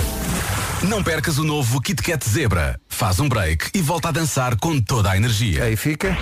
[0.82, 2.80] Não percas o novo Kit Kat Zebra.
[2.88, 5.64] Faz um break e volta a dançar com toda a energia.
[5.64, 6.16] Aí fica.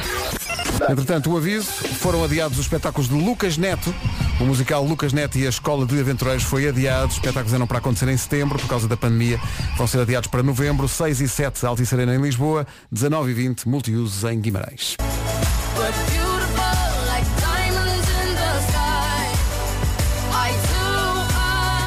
[0.89, 1.67] Entretanto, o aviso,
[1.99, 3.95] foram adiados os espetáculos de Lucas Neto.
[4.41, 7.09] O musical Lucas Neto e a Escola de Aventureiros foi adiado.
[7.09, 9.41] Os espetáculos eram para acontecer em setembro por causa da pandemia.
[9.77, 13.69] Vão ser adiados para novembro, 6 e 7 Altice Arena em Lisboa, 19 e 20
[13.69, 14.97] multiusos em Guimarães.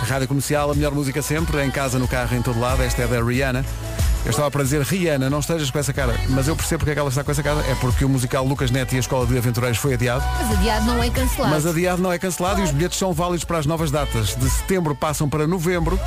[0.10, 2.82] Rádio Comercial, a melhor música sempre, em casa, no carro, em todo lado.
[2.82, 3.64] Esta é da Rihanna.
[4.26, 6.93] Eu estava para dizer, Rihanna, não estejas com essa cara, mas eu percebo porque é
[6.93, 7.59] que ela está com essa cara.
[7.61, 10.24] É porque o musical Lucas Neto e a Escola de Aventureiros foi adiado.
[10.38, 11.53] Mas adiado não é cancelado.
[11.53, 14.36] Mas adiado não é cancelado e os bilhetes são válidos para as novas datas.
[14.36, 15.99] De setembro passam para novembro.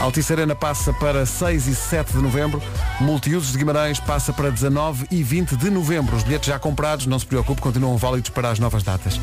[0.00, 2.62] Altice Arena passa para 6 e 7 de novembro.
[3.00, 6.16] Multiusos de Guimarães passa para 19 e 20 de novembro.
[6.16, 9.20] Os bilhetes já comprados, não se preocupe, continuam válidos para as novas datas.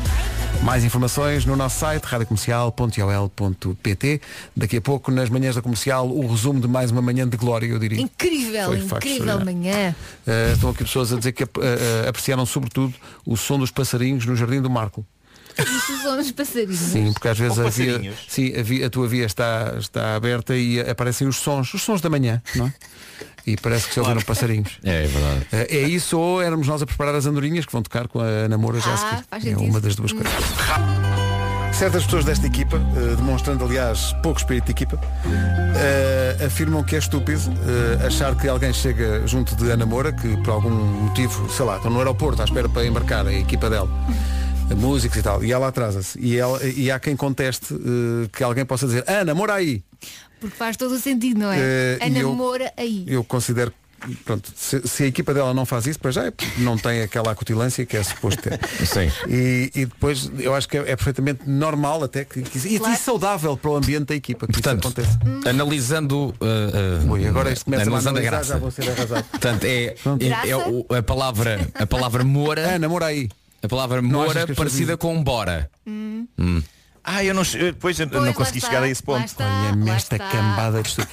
[0.62, 4.20] Mais informações no nosso site radiocomercial.ol.pt
[4.56, 7.66] Daqui a pouco, nas manhãs da comercial, o resumo de mais uma manhã de glória,
[7.66, 8.00] eu diria.
[8.00, 9.94] Incrível, Foi, incrível manhã.
[10.26, 11.48] Uh, estão aqui pessoas a dizer que uh,
[12.08, 12.92] apreciaram sobretudo
[13.24, 15.06] o som dos passarinhos no Jardim do Marco.
[15.58, 16.78] Isso são os passarinhos.
[16.78, 20.56] Sim, porque às vezes a via, sim, a, via- a tua via está, está aberta
[20.56, 22.72] e aparecem os sons, os sons da manhã, não é?
[23.46, 24.78] E parece que se ouviram passarinhos.
[24.84, 25.40] É, é verdade.
[25.52, 28.46] Uh, É isso ou éramos nós a preparar as andorinhas que vão tocar com a
[28.48, 30.32] Namora já Ah, faz É uma das duas coisas.
[31.72, 35.00] Certas pessoas desta equipa, eh, demonstrando aliás pouco espírito de equipa,
[35.76, 37.40] eh, afirmam que é estúpido
[38.02, 41.76] eh, achar que alguém chega junto de Ana Moura, que por algum motivo, sei lá,
[41.76, 43.88] estão no aeroporto à espera para embarcar a equipa dela,
[44.76, 46.18] músicos e tal, e ela atrasa-se.
[46.20, 49.82] E, ela- e há quem conteste eh, que alguém possa dizer, Ana, Moura aí!
[50.40, 51.58] Porque faz todo o sentido, não é?
[51.58, 53.04] Eh, a e eu- namora aí.
[53.08, 53.78] Eu considero que,
[54.24, 57.02] Pronto, se, se a equipa dela não faz isso, para já é porque não tem
[57.02, 58.60] aquela acutilância que é suposto ter.
[58.86, 59.10] Sim.
[59.28, 62.94] E, e depois eu acho que é, é perfeitamente normal até que, que e, Claro.
[62.94, 65.18] e saudável para o ambiente da equipa que Portanto, isso aconteça.
[65.50, 68.52] analisando uh, uh, Ui, agora isto começa a analisando a analisar, graça.
[68.52, 69.24] já vou ser arrasado.
[69.24, 69.84] Portanto, é,
[70.44, 73.28] é, é o- a palavra a palavra mora Ana, mora aí.
[73.62, 75.70] A palavra mora que parecida com bora.
[75.86, 76.26] Hum.
[76.38, 76.62] Hum.
[77.10, 79.24] Ah, eu não, eu- depois eu Pois, não consegui está, chegar a esse ponto.
[79.24, 80.28] está, Olha-me esta está.
[80.28, 81.08] cambada de estudo.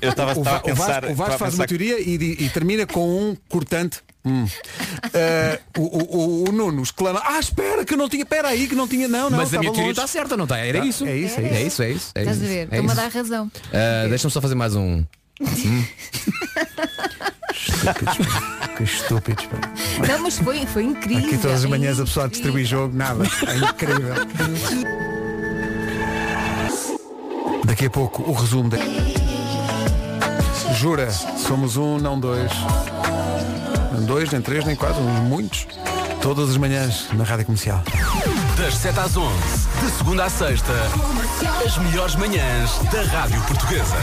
[0.00, 2.14] Eu estava- a Va- o Vasco, pensar- o Vasco a faz uma teoria e,
[2.44, 3.98] e termina com um cortante.
[4.24, 4.46] Hum.
[5.12, 8.74] Eh, o, o- o- Nuno exclama, ah espera que eu não tinha, espera aí que
[8.74, 9.38] não tinha, não, não.
[9.38, 10.58] Mas a minha teoria longe." está certa, não está?
[10.58, 11.04] Era Tá, isso.
[11.06, 12.10] é isso, é É isso, é isso.
[12.14, 12.58] É Estás a isso, ver?
[12.60, 13.50] é Estou-me a dar razão.
[13.72, 15.04] Ah, Deixa-me só fazer mais um.
[17.84, 18.53] Pá.
[18.76, 19.46] Que estúpidos.
[19.46, 19.56] pá.
[20.06, 21.28] Não, mas foi, foi incrível.
[21.28, 23.24] Aqui todas as manhãs a pessoa a distribuir jogo, nada.
[23.46, 24.14] É incrível.
[27.64, 28.78] Daqui a pouco o resumo da.
[30.74, 32.50] Jura, somos um, não dois.
[33.92, 35.66] Não dois, nem três, nem quatro, muitos.
[36.20, 37.82] Todas as manhãs na Rádio Comercial.
[38.64, 39.28] Das 7 às 11,
[39.82, 40.72] de segunda à sexta,
[41.66, 43.94] as melhores manhãs da Rádio Portuguesa.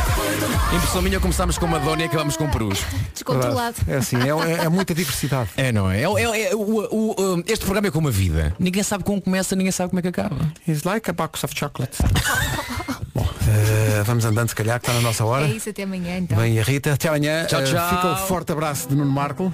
[0.72, 2.78] Impressão minha, começámos com Madonna e acabamos com Perus.
[3.12, 3.76] Descontrolado.
[3.88, 5.49] É assim, é, é- é muita diversidade.
[5.57, 6.03] É, não é?
[6.03, 8.55] É- é- é- o- o- o- este programa é como a vida.
[8.59, 10.38] Ninguém sabe como começa, ninguém sabe como é que acaba.
[10.68, 11.97] It's like a box of chocolate.
[13.16, 15.45] Bom, Uh, vamos andando, se calhar, que está na nossa hora.
[15.45, 16.38] É isso, até amanhã então.
[16.38, 16.93] Vem a Rita.
[16.93, 17.45] Até amanhã.
[17.45, 17.89] Tchau, Uh, tchau.
[17.89, 19.51] fica o forte abraço de Nuno Marco.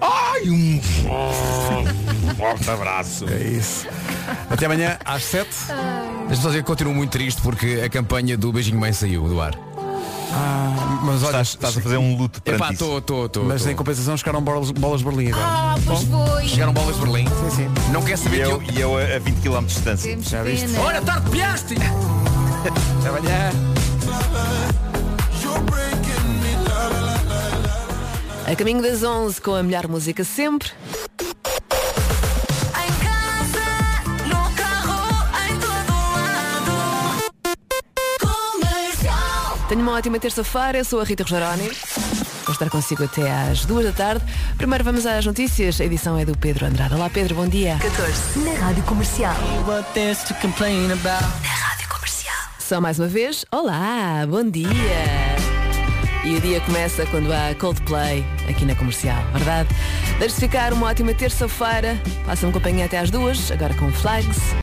[0.00, 0.80] Ai, um
[2.36, 3.26] forte abraço.
[3.28, 3.86] É isso.
[4.50, 5.48] Até amanhã às 7.
[6.28, 9.40] Deixa-me só dizer que continuo muito triste porque a campanha do Beijinho Mãe saiu do
[9.40, 9.54] ar.
[10.36, 12.84] Ah, mas olha, Estás, estás a fazer um luto Epá, perante isso.
[12.84, 13.44] estou, estou, estou.
[13.44, 15.44] mas em compensação chegaram bolas, bolas de Berlim agora.
[15.46, 16.48] Ah, pois foi.
[16.48, 17.26] Chegaram bolas de Berlim.
[17.28, 17.92] Sim, sim.
[17.92, 18.72] Não quer E saber que eu, eu...
[18.72, 20.10] e eu a a 20 km de distância.
[20.10, 20.72] Temos Já viste?
[21.04, 21.74] tarde piaste!
[22.98, 23.50] Até amanhã.
[28.54, 30.70] A caminho das 11 com a melhor música sempre.
[31.18, 33.66] Em casa,
[34.28, 36.70] no carro, em todo lado.
[38.20, 39.58] Comercial.
[39.68, 41.68] Tenho uma ótima terça-feira, eu sou a Rita Rogeroni.
[42.44, 44.24] Vou estar consigo até às duas da tarde.
[44.56, 45.80] Primeiro vamos às notícias.
[45.80, 46.94] A edição é do Pedro Andrade.
[46.94, 47.76] Olá Pedro, bom dia.
[47.80, 49.34] 14 na Rádio Comercial.
[51.42, 52.36] Na Rádio Comercial.
[52.60, 55.53] Só mais uma vez, olá, bom dia.
[56.24, 59.68] E o dia começa quando há Coldplay aqui na comercial, verdade?
[60.18, 62.00] Deixe-se ficar uma ótima terça-feira.
[62.24, 64.38] Faça-me companhia até às duas, agora com Flags.